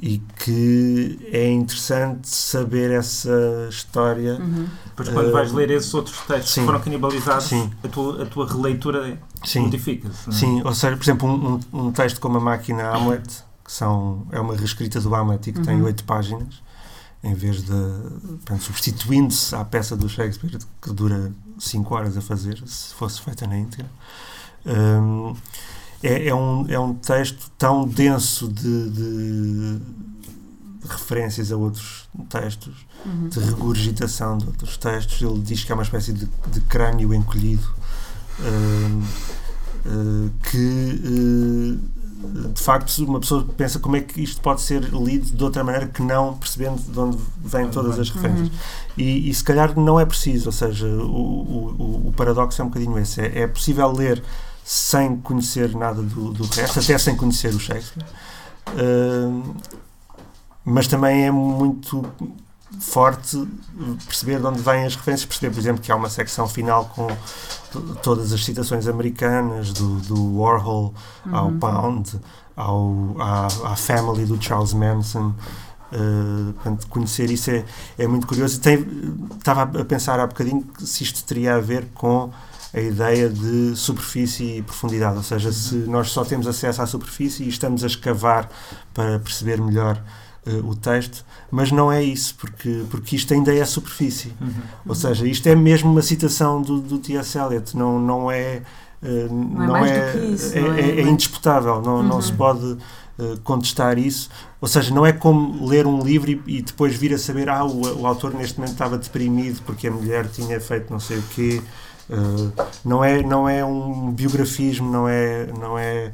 e 0.00 0.18
que 0.36 1.18
é 1.32 1.50
interessante 1.50 2.28
saber 2.28 2.90
essa 2.90 3.66
história. 3.68 4.34
Uhum. 4.34 4.68
Depois, 4.86 5.08
quando 5.08 5.28
uh, 5.28 5.32
vais 5.32 5.52
ler 5.52 5.70
esses 5.70 5.92
outros 5.92 6.16
textos 6.20 6.52
sim, 6.54 6.60
que 6.60 6.66
foram 6.66 6.80
canibalizados, 6.80 7.46
sim. 7.46 7.70
A, 7.82 7.88
tua, 7.88 8.22
a 8.22 8.26
tua 8.26 8.46
releitura 8.46 9.18
modifica-se. 9.56 10.28
É? 10.28 10.32
Sim, 10.32 10.62
ou 10.64 10.74
seja, 10.74 10.96
por 10.96 11.02
exemplo, 11.02 11.28
um, 11.28 11.60
um, 11.72 11.92
texto 11.92 12.20
como 12.20 12.38
A 12.38 12.40
Máquina 12.40 12.90
Hamlet, 12.94 13.44
que 13.64 13.72
são, 13.72 14.26
é 14.30 14.40
uma 14.40 14.54
reescrita 14.54 15.00
do 15.00 15.14
Hamlet 15.14 15.50
e 15.50 15.52
que 15.52 15.58
uhum. 15.58 15.64
tem 15.64 15.82
oito 15.82 16.04
páginas, 16.04 16.62
em 17.22 17.34
vez 17.34 17.64
de. 17.64 18.60
substituindo-se 18.60 19.54
à 19.54 19.64
peça 19.64 19.96
do 19.96 20.08
Shakespeare, 20.08 20.58
que 20.80 20.92
dura 20.92 21.32
cinco 21.58 21.94
horas 21.94 22.16
a 22.16 22.20
fazer, 22.20 22.62
se 22.66 22.94
fosse 22.94 23.20
feita 23.20 23.46
na 23.46 23.58
íntegra. 23.58 23.90
Um, 24.64 25.34
é, 26.02 26.28
é, 26.28 26.34
um, 26.34 26.66
é 26.68 26.78
um 26.78 26.94
texto 26.94 27.50
tão 27.58 27.86
denso 27.86 28.48
de, 28.48 28.90
de 28.90 29.80
referências 30.88 31.50
a 31.52 31.56
outros 31.56 32.08
textos, 32.28 32.86
uhum. 33.04 33.28
de 33.28 33.40
regurgitação 33.40 34.38
de 34.38 34.46
outros 34.46 34.76
textos. 34.76 35.20
Ele 35.20 35.40
diz 35.40 35.64
que 35.64 35.72
é 35.72 35.74
uma 35.74 35.82
espécie 35.82 36.12
de, 36.12 36.28
de 36.50 36.60
crânio 36.62 37.12
encolhido 37.12 37.68
uh, 38.38 39.02
uh, 39.86 40.30
que 40.50 41.02
uh, 41.04 41.98
de 42.52 42.60
facto 42.60 43.04
uma 43.04 43.20
pessoa 43.20 43.44
pensa 43.56 43.78
como 43.78 43.96
é 43.96 44.00
que 44.00 44.20
isto 44.20 44.40
pode 44.40 44.60
ser 44.60 44.82
lido 44.92 45.36
de 45.36 45.44
outra 45.44 45.62
maneira 45.62 45.86
que 45.86 46.02
não 46.02 46.34
percebendo 46.34 46.80
de 46.80 46.98
onde 46.98 47.18
vêm 47.44 47.68
todas 47.70 47.98
as 47.98 48.10
referências. 48.10 48.48
Uhum. 48.48 48.54
E, 48.96 49.30
e, 49.30 49.34
se 49.34 49.44
calhar 49.44 49.78
não 49.78 50.00
é 50.00 50.04
preciso, 50.04 50.46
ou 50.46 50.52
seja, 50.52 50.86
o, 50.86 51.76
o, 51.78 52.08
o 52.08 52.12
paradoxo 52.16 52.60
é 52.60 52.64
um 52.64 52.68
bocadinho 52.68 52.98
esse. 52.98 53.20
É, 53.20 53.42
é 53.42 53.46
possível 53.46 53.90
ler 53.92 54.22
sem 54.68 55.16
conhecer 55.16 55.74
nada 55.74 56.02
do, 56.02 56.30
do 56.30 56.44
resto, 56.44 56.78
até 56.78 56.98
sem 56.98 57.16
conhecer 57.16 57.54
o 57.54 57.58
Shakespeare. 57.58 58.04
Uh, 58.68 59.56
mas 60.62 60.86
também 60.86 61.24
é 61.24 61.30
muito 61.30 62.04
forte 62.78 63.48
perceber 64.04 64.40
de 64.40 64.46
onde 64.46 64.60
vêm 64.60 64.84
as 64.84 64.94
referências, 64.94 65.24
perceber, 65.24 65.54
por 65.54 65.58
exemplo, 65.58 65.82
que 65.82 65.90
há 65.90 65.96
uma 65.96 66.10
secção 66.10 66.46
final 66.46 66.84
com 66.94 67.06
todas 68.02 68.30
as 68.30 68.44
citações 68.44 68.86
americanas, 68.86 69.72
do, 69.72 70.00
do 70.00 70.38
Warhol 70.38 70.92
uhum. 71.24 71.34
ao 71.34 71.52
Pound, 71.52 72.20
ao, 72.54 73.16
à, 73.18 73.46
à 73.72 73.74
Family 73.74 74.26
do 74.26 74.38
Charles 74.38 74.74
Manson. 74.74 75.32
Uh, 75.90 76.52
portanto, 76.52 76.86
conhecer 76.88 77.30
isso 77.30 77.50
é, 77.50 77.64
é 77.96 78.06
muito 78.06 78.26
curioso. 78.26 78.60
Tem, 78.60 78.86
estava 79.38 79.62
a 79.62 79.84
pensar 79.86 80.20
há 80.20 80.26
bocadinho 80.26 80.62
se 80.80 81.04
isto 81.04 81.24
teria 81.24 81.54
a 81.54 81.58
ver 81.58 81.86
com 81.94 82.30
a 82.72 82.80
ideia 82.80 83.28
de 83.28 83.74
superfície 83.76 84.58
e 84.58 84.62
profundidade, 84.62 85.16
ou 85.16 85.22
seja, 85.22 85.50
se 85.50 85.74
nós 85.74 86.10
só 86.10 86.24
temos 86.24 86.46
acesso 86.46 86.82
à 86.82 86.86
superfície 86.86 87.44
e 87.44 87.48
estamos 87.48 87.82
a 87.82 87.86
escavar 87.86 88.48
para 88.92 89.18
perceber 89.18 89.60
melhor 89.60 90.02
uh, 90.46 90.68
o 90.68 90.74
texto, 90.76 91.24
mas 91.50 91.72
não 91.72 91.90
é 91.90 92.02
isso, 92.02 92.34
porque, 92.36 92.84
porque 92.90 93.16
isto 93.16 93.32
ainda 93.32 93.54
é 93.54 93.62
a 93.62 93.66
superfície. 93.66 94.34
Uhum. 94.40 94.52
Ou 94.86 94.94
seja, 94.94 95.26
isto 95.26 95.48
é 95.48 95.54
mesmo 95.54 95.90
uma 95.90 96.02
citação 96.02 96.60
do, 96.60 96.80
do 96.80 96.98
T.S. 96.98 97.38
Eliot, 97.38 97.76
não, 97.76 97.98
não 97.98 98.30
é. 98.30 98.62
Uh, 99.02 99.32
não, 99.32 99.66
não, 99.66 99.76
é, 99.76 99.90
é, 99.90 100.26
isso, 100.26 100.58
é, 100.58 100.60
não 100.60 100.72
é, 100.74 100.80
é, 100.80 101.00
é 101.00 101.02
indisputável, 101.02 101.80
não, 101.80 101.96
uhum. 101.96 102.02
não 102.02 102.20
se 102.20 102.32
pode 102.32 102.66
uh, 102.66 103.38
contestar 103.44 103.98
isso. 103.98 104.28
Ou 104.60 104.68
seja, 104.68 104.92
não 104.94 105.06
é 105.06 105.12
como 105.12 105.66
ler 105.66 105.86
um 105.86 106.02
livro 106.02 106.30
e, 106.30 106.42
e 106.46 106.62
depois 106.62 106.94
vir 106.96 107.14
a 107.14 107.18
saber 107.18 107.48
ah, 107.48 107.64
o, 107.64 108.00
o, 108.00 108.06
autor 108.06 108.34
neste 108.34 108.58
momento 108.58 108.72
estava 108.72 108.98
deprimido 108.98 109.62
porque 109.64 109.86
a 109.86 109.90
mulher 109.90 110.26
tinha 110.28 110.60
feito 110.60 110.92
não 110.92 111.00
sei 111.00 111.18
o 111.18 111.22
quê. 111.34 111.62
Uh, 112.08 112.50
não, 112.84 113.04
é, 113.04 113.22
não 113.22 113.48
é 113.48 113.64
um 113.64 114.10
biografismo, 114.10 114.90
não 114.90 115.06
é, 115.06 115.46
não 115.46 115.78
é 115.78 116.12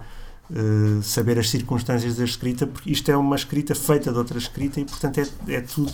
uh, 0.50 1.02
saber 1.02 1.38
as 1.38 1.48
circunstâncias 1.48 2.16
da 2.16 2.24
escrita, 2.24 2.66
porque 2.66 2.90
isto 2.90 3.08
é 3.10 3.16
uma 3.16 3.36
escrita 3.36 3.74
feita 3.74 4.10
de 4.10 4.18
outra 4.18 4.36
escrita 4.36 4.80
e, 4.80 4.84
portanto, 4.84 5.20
é, 5.20 5.54
é 5.54 5.60
tudo, 5.60 5.92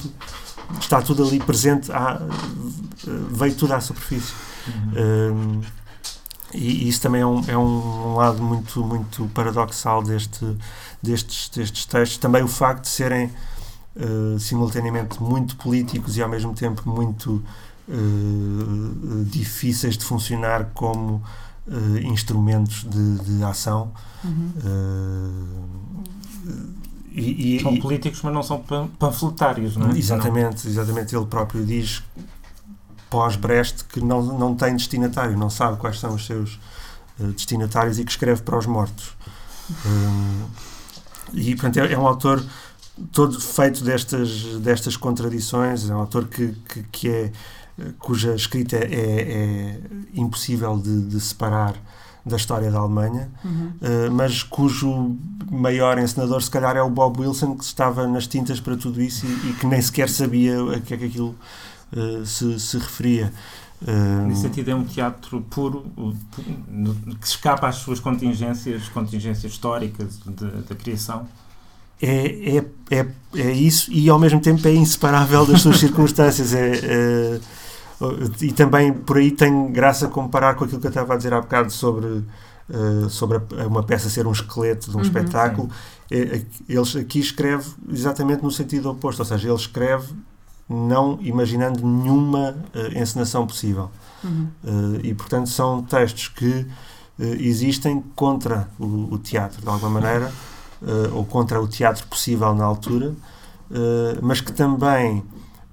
está 0.81 1.03
tudo 1.03 1.23
ali 1.23 1.39
presente, 1.39 1.93
à, 1.93 2.21
veio 3.31 3.55
tudo 3.55 3.75
à 3.75 3.81
superfície. 3.81 4.33
Uhum. 4.67 5.61
Uh, 5.61 5.65
e, 6.55 6.89
isso 6.89 7.03
também 7.03 7.21
é 7.21 7.27
um, 7.27 7.45
é 7.47 7.59
um 7.59 8.15
lado 8.15 8.43
muito, 8.43 8.83
muito 8.83 9.27
paradoxal 9.35 10.03
deste, 10.03 10.57
destes, 11.03 11.51
destes 11.51 11.85
textos. 11.85 12.19
Também 12.19 12.43
o 12.43 12.49
facto 12.49 12.83
de 12.83 12.89
serem 12.89 13.31
simultaneamente 14.39 15.21
muito 15.21 15.57
políticos 15.57 16.17
e 16.17 16.23
ao 16.23 16.29
mesmo 16.29 16.55
tempo 16.55 16.89
muito 16.89 17.43
uh, 17.91 19.25
difíceis 19.25 19.99
de 19.99 20.05
funcionar 20.05 20.71
como 20.75 21.23
uh, 21.67 21.99
instrumentos 21.99 22.85
de, 22.85 23.19
de 23.19 23.45
ação. 23.45 23.93
Uhum. 24.25 24.53
E, 27.13 27.57
e, 27.57 27.61
são 27.61 27.77
políticos, 27.79 28.23
mas 28.23 28.33
não 28.33 28.43
são 28.43 28.65
panfletários, 28.99 29.77
não 29.77 29.91
é? 29.91 29.99
Exatamente, 29.99 30.69
exatamente. 30.69 31.15
Ele 31.15 31.27
próprio 31.27 31.67
diz 31.67 32.05
pós-Brest 33.11 33.85
que 33.85 34.01
não, 34.01 34.23
não 34.23 34.55
tem 34.55 34.77
destinatário, 34.77 35.37
não 35.37 35.51
sabe 35.51 35.77
quais 35.77 35.99
são 35.99 36.15
os 36.15 36.25
seus 36.25 36.61
destinatários 37.19 37.99
e 37.99 38.05
que 38.05 38.11
escreve 38.13 38.43
para 38.43 38.57
os 38.57 38.67
mortos. 38.67 39.17
E, 41.33 41.55
portanto, 41.55 41.79
é, 41.79 41.93
é, 41.93 41.99
um 41.99 42.07
autor 42.07 42.45
todo 43.13 43.41
feito 43.41 43.83
destas, 43.85 44.43
destas 44.61 44.97
contradições, 44.97 45.89
é 45.89 45.95
um 45.95 45.99
autor 45.99 46.27
que, 46.27 46.55
que, 46.69 46.83
que 46.85 47.09
é 47.09 47.33
cuja 47.99 48.35
escrita 48.35 48.77
é, 48.77 48.85
é 48.85 49.81
impossível 50.15 50.79
de, 50.79 51.03
de, 51.03 51.21
separar 51.21 51.75
da 52.25 52.37
história 52.37 52.71
da 52.71 52.79
Alemanha, 52.79 53.31
uhum. 53.45 53.73
uh, 53.81 54.13
mas 54.13 54.43
cujo 54.43 55.17
maior 55.51 55.99
encenador, 55.99 56.43
se 56.43 56.51
calhar, 56.51 56.77
é 56.77 56.83
o 56.83 56.91
Bob 56.91 57.21
Wilson, 57.21 57.57
que 57.57 57.65
estava 57.65 58.07
nas 58.07 58.27
tintas 58.27 58.61
para 58.61 58.77
tudo 58.77 59.01
isso 59.01 59.27
e, 59.27 59.51
e 59.51 59.53
que 59.55 59.67
nem 59.67 59.81
sequer 59.81 60.09
sabia 60.09 60.61
a 60.75 60.81
que 60.81 60.95
é 60.95 60.97
que 60.97 61.05
aquilo 61.07 61.35
uh, 61.93 62.25
se, 62.27 62.61
se 62.61 62.79
referia. 62.79 63.33
Uh, 63.81 64.27
Nesse 64.27 64.43
sentido, 64.43 64.71
é 64.71 64.75
um 64.75 64.85
teatro 64.85 65.41
puro 65.49 65.87
que 67.21 67.27
escapa 67.27 67.69
às 67.69 67.77
suas 67.77 67.99
contingências, 67.99 68.89
contingências 68.91 69.53
históricas 69.53 70.19
da 70.69 70.75
criação. 70.75 71.27
É, 72.03 72.57
é, 72.57 72.97
é, 72.97 73.07
é 73.37 73.53
isso 73.53 73.93
e 73.93 74.09
ao 74.09 74.19
mesmo 74.19 74.41
tempo 74.41 74.67
é 74.67 74.73
inseparável 74.73 75.45
das 75.45 75.61
suas 75.61 75.77
circunstâncias. 75.81 76.55
É, 76.55 77.41
e 78.41 78.53
também 78.53 78.93
por 78.93 79.19
aí 79.19 79.31
tem 79.31 79.71
graça 79.71 80.09
comparar 80.09 80.55
com 80.55 80.65
aquilo 80.65 80.81
que 80.81 80.87
eu 80.87 80.91
estava 80.91 81.15
a 81.15 81.17
dizer 81.17 81.35
há 81.35 81.41
bocado 81.41 81.71
sobre, 81.71 82.07
uh, 82.07 83.11
sobre 83.11 83.39
a, 83.39 83.67
uma 83.67 83.83
peça 83.83 84.09
ser 84.09 84.27
um 84.27 84.33
esqueleto 84.33 84.91
de 84.91 84.97
um 84.97 85.01
uhum, 85.01 85.05
espetáculo. 85.05 85.69
É, 86.11 86.43
eles 86.69 86.97
aqui 86.97 87.21
escreve 87.21 87.69
exatamente 87.91 88.43
no 88.43 88.51
sentido 88.51 88.91
oposto, 88.91 89.21
ou 89.21 89.27
seja, 89.27 89.49
ele 89.49 89.57
escreve 89.57 90.15
não 90.69 91.19
imaginando 91.21 91.87
nenhuma 91.87 92.57
uh, 92.75 92.99
encenação 92.99 93.47
possível. 93.47 93.91
Uhum. 94.25 94.49
Uh, 94.65 95.01
e 95.03 95.15
portanto 95.15 95.49
são 95.49 95.83
textos 95.83 96.29
que 96.29 96.67
existem 97.39 98.03
contra 98.17 98.67
o, 98.79 99.13
o, 99.13 99.19
teatro, 99.19 99.61
de 99.61 99.69
alguma 99.69 100.01
maneira, 100.01 100.33
ou 101.13 101.23
contra 101.23 101.61
o 101.61 101.69
teatro 101.69 102.07
possível 102.07 102.55
na 102.55 102.65
altura, 102.65 103.15
mas 104.23 104.41
que 104.41 104.51
também 104.51 105.23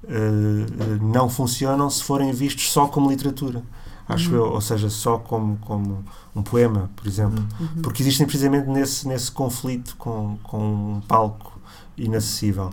uh, 0.03 1.05
não 1.05 1.29
funcionam 1.29 1.89
se 1.89 2.03
forem 2.03 2.31
vistos 2.31 2.71
só 2.71 2.87
como 2.87 3.09
literatura. 3.09 3.63
Acho 4.07 4.29
uhum. 4.29 4.37
eu, 4.37 4.53
ou 4.53 4.61
seja, 4.61 4.89
só 4.89 5.17
como, 5.17 5.57
como 5.57 6.03
um 6.33 6.41
poema, 6.41 6.89
por 6.95 7.05
exemplo. 7.07 7.45
Uhum. 7.59 7.67
uhum. 7.75 7.81
Porque 7.81 8.01
existem 8.01 8.25
precisamente 8.25 8.69
nesse, 8.69 9.07
nesse 9.07 9.31
conflito 9.31 9.95
com, 9.97 10.37
com 10.43 10.95
um 10.95 11.01
palco 11.01 11.59
inacessível. 11.97 12.71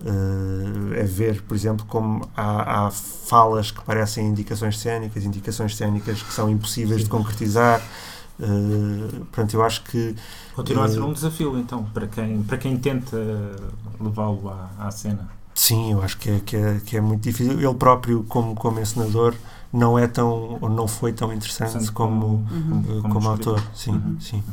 Uh, 0.00 0.94
é 0.94 1.04
ver, 1.04 1.42
por 1.42 1.54
exemplo, 1.54 1.86
como 1.86 2.28
há, 2.36 2.86
há, 2.86 2.90
falas 2.90 3.70
que 3.70 3.80
parecem 3.82 4.26
indicações 4.26 4.78
cénicas, 4.78 5.24
indicações 5.24 5.76
cénicas 5.76 6.22
que 6.22 6.32
são 6.32 6.50
impossíveis 6.50 7.02
Sim. 7.02 7.04
de 7.04 7.10
concretizar. 7.10 7.80
Uh, 8.40 9.26
portanto, 9.26 9.54
eu 9.54 9.62
acho 9.62 9.84
que. 9.84 10.16
Continua 10.54 10.84
uh, 10.84 10.86
a 10.86 10.88
ser 10.88 11.02
um 11.02 11.12
desafio, 11.12 11.56
então, 11.58 11.84
para 11.84 12.08
quem, 12.08 12.42
para 12.42 12.56
quem 12.56 12.76
tenta 12.78 13.16
levá-lo 14.00 14.48
à, 14.48 14.70
à 14.78 14.90
cena. 14.90 15.28
Sim, 15.62 15.92
eu 15.92 16.02
acho 16.02 16.18
que 16.18 16.28
é, 16.28 16.40
que 16.40 16.56
é, 16.56 16.80
que 16.84 16.96
é 16.96 17.00
muito 17.00 17.22
difícil. 17.22 17.52
Ele 17.52 17.74
próprio, 17.74 18.24
como, 18.24 18.52
como 18.56 18.80
encenador, 18.80 19.32
não 19.72 19.96
é 19.96 20.08
tão 20.08 20.58
ou 20.60 20.68
não 20.68 20.88
foi 20.88 21.12
tão 21.12 21.32
interessante 21.32 21.92
como, 21.92 22.20
como, 22.20 22.26
uhum. 22.50 23.00
como, 23.02 23.14
como 23.14 23.28
autor. 23.28 23.62
Sim, 23.72 23.92
uhum. 23.92 24.16
sim. 24.20 24.42
Bom, 24.42 24.52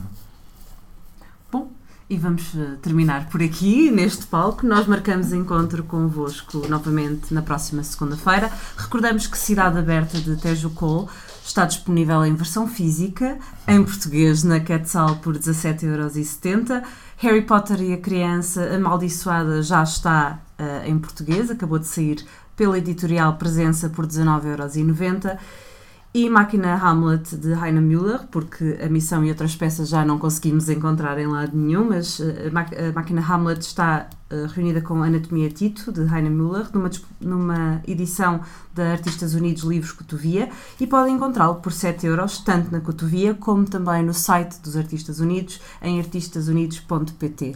E 2.10 2.18
vamos 2.18 2.56
eh, 2.56 2.76
terminar 2.82 3.30
por 3.30 3.40
aqui, 3.40 3.92
neste 3.92 4.26
palco. 4.26 4.66
Nós 4.66 4.88
marcamos 4.88 5.32
encontro 5.32 5.84
convosco 5.84 6.68
novamente 6.68 7.32
na 7.32 7.44
próxima 7.44 7.84
segunda-feira. 7.84 8.52
Recordamos 8.76 9.28
que 9.28 9.38
Cidade 9.38 9.78
Aberta 9.78 10.20
de 10.20 10.36
Tejo 10.36 10.72
Cole 10.72 11.08
está 11.46 11.66
disponível 11.66 12.26
em 12.26 12.34
versão 12.34 12.68
física, 12.68 13.38
em 13.68 13.84
português, 13.84 14.44
na 14.44 14.60
Quetzal 14.60 15.18
por 15.18 15.38
17,70€. 15.38 16.82
Harry 17.18 17.44
Potter 17.44 17.80
e 17.80 17.94
a 17.94 17.98
Criança 17.98 18.74
Amaldiçoada 18.74 19.62
já 19.62 19.84
está 19.84 20.40
uh, 20.58 20.88
em 20.88 20.98
português, 20.98 21.52
acabou 21.52 21.78
de 21.78 21.86
sair 21.86 22.26
pela 22.56 22.78
editorial 22.78 23.36
Presença 23.36 23.88
por 23.88 24.08
19,90€ 24.08 25.38
e 26.14 26.30
Máquina 26.30 26.74
Hamlet 26.76 27.38
de 27.38 27.54
Heine 27.54 27.80
Müller, 27.82 28.22
porque 28.32 28.80
a 28.84 28.90
missão 28.90 29.24
e 29.24 29.30
outras 29.30 29.56
peças 29.56 29.90
já 29.90 30.04
não 30.04 30.18
conseguimos 30.18 30.68
encontrar 30.70 31.20
em 31.20 31.28
lado 31.28 31.56
nenhum, 31.56 31.90
mas 31.90 32.20
eh, 32.20 32.50
a 32.90 32.94
Máquina 32.94 33.22
Hamlet 33.22 33.62
está 33.62 34.08
reunida 34.54 34.82
com 34.82 35.02
Anatomia 35.02 35.50
Tito, 35.50 35.92
de 35.92 36.02
Heine 36.02 36.30
Müller, 36.30 36.68
numa, 36.74 36.90
numa 37.20 37.82
edição 37.88 38.42
da 38.74 38.92
Artistas 38.92 39.34
Unidos 39.34 39.64
Livros 39.64 39.92
Cotovia 39.92 40.50
e 40.80 40.86
podem 40.86 41.16
encontrá-lo 41.16 41.56
por 41.56 41.72
7 41.72 42.06
euros, 42.06 42.38
tanto 42.40 42.72
na 42.72 42.80
Cotovia 42.80 43.34
como 43.34 43.66
também 43.66 44.04
no 44.04 44.14
site 44.14 44.60
dos 44.62 44.78
Artistas 44.78 45.20
Unidos, 45.20 45.60
em 45.82 46.00
artistasunidos.pt. 46.00 47.56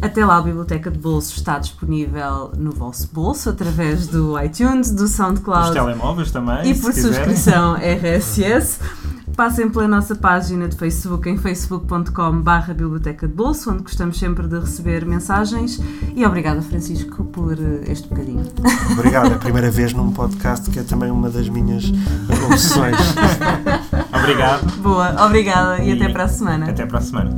Até 0.00 0.24
lá, 0.24 0.38
a 0.38 0.42
Biblioteca 0.42 0.90
de 0.90 0.98
Bolso 0.98 1.36
está 1.36 1.58
disponível 1.58 2.52
no 2.56 2.70
vosso 2.70 3.08
bolso, 3.12 3.50
através 3.50 4.06
do 4.06 4.38
iTunes, 4.40 4.90
do 4.90 5.08
SoundCloud. 5.08 5.68
Os 5.68 5.74
telemóveis 5.74 6.30
também. 6.30 6.70
E 6.70 6.74
por 6.74 6.92
subscrição 6.92 7.76
RSS. 7.76 8.80
Passem 9.40 9.70
pela 9.70 9.88
nossa 9.88 10.14
página 10.14 10.68
de 10.68 10.76
Facebook 10.76 11.26
em 11.26 11.38
facebook.com/barra 11.38 12.74
Biblioteca 12.74 13.26
de 13.26 13.32
Bolso, 13.32 13.70
onde 13.70 13.84
gostamos 13.84 14.18
sempre 14.18 14.46
de 14.46 14.60
receber 14.60 15.06
mensagens. 15.06 15.80
E 16.14 16.26
obrigada, 16.26 16.60
Francisco, 16.60 17.24
por 17.24 17.54
eh, 17.54 17.90
este 17.90 18.06
bocadinho. 18.06 18.44
Obrigado, 18.92 19.32
é 19.32 19.36
a 19.36 19.38
primeira 19.38 19.70
vez 19.70 19.94
num 19.94 20.12
podcast 20.12 20.70
que 20.70 20.78
é 20.78 20.82
também 20.82 21.10
uma 21.10 21.30
das 21.30 21.48
minhas 21.48 21.90
obsessões. 22.50 22.98
Obrigado. 24.12 24.76
Boa, 24.82 25.24
obrigada 25.24 25.82
e, 25.82 25.88
e 25.88 25.92
até 25.94 26.12
para 26.12 26.24
a 26.24 26.28
semana. 26.28 26.68
Até 26.68 26.84
para 26.84 26.98
a 26.98 27.00
semana. 27.00 27.30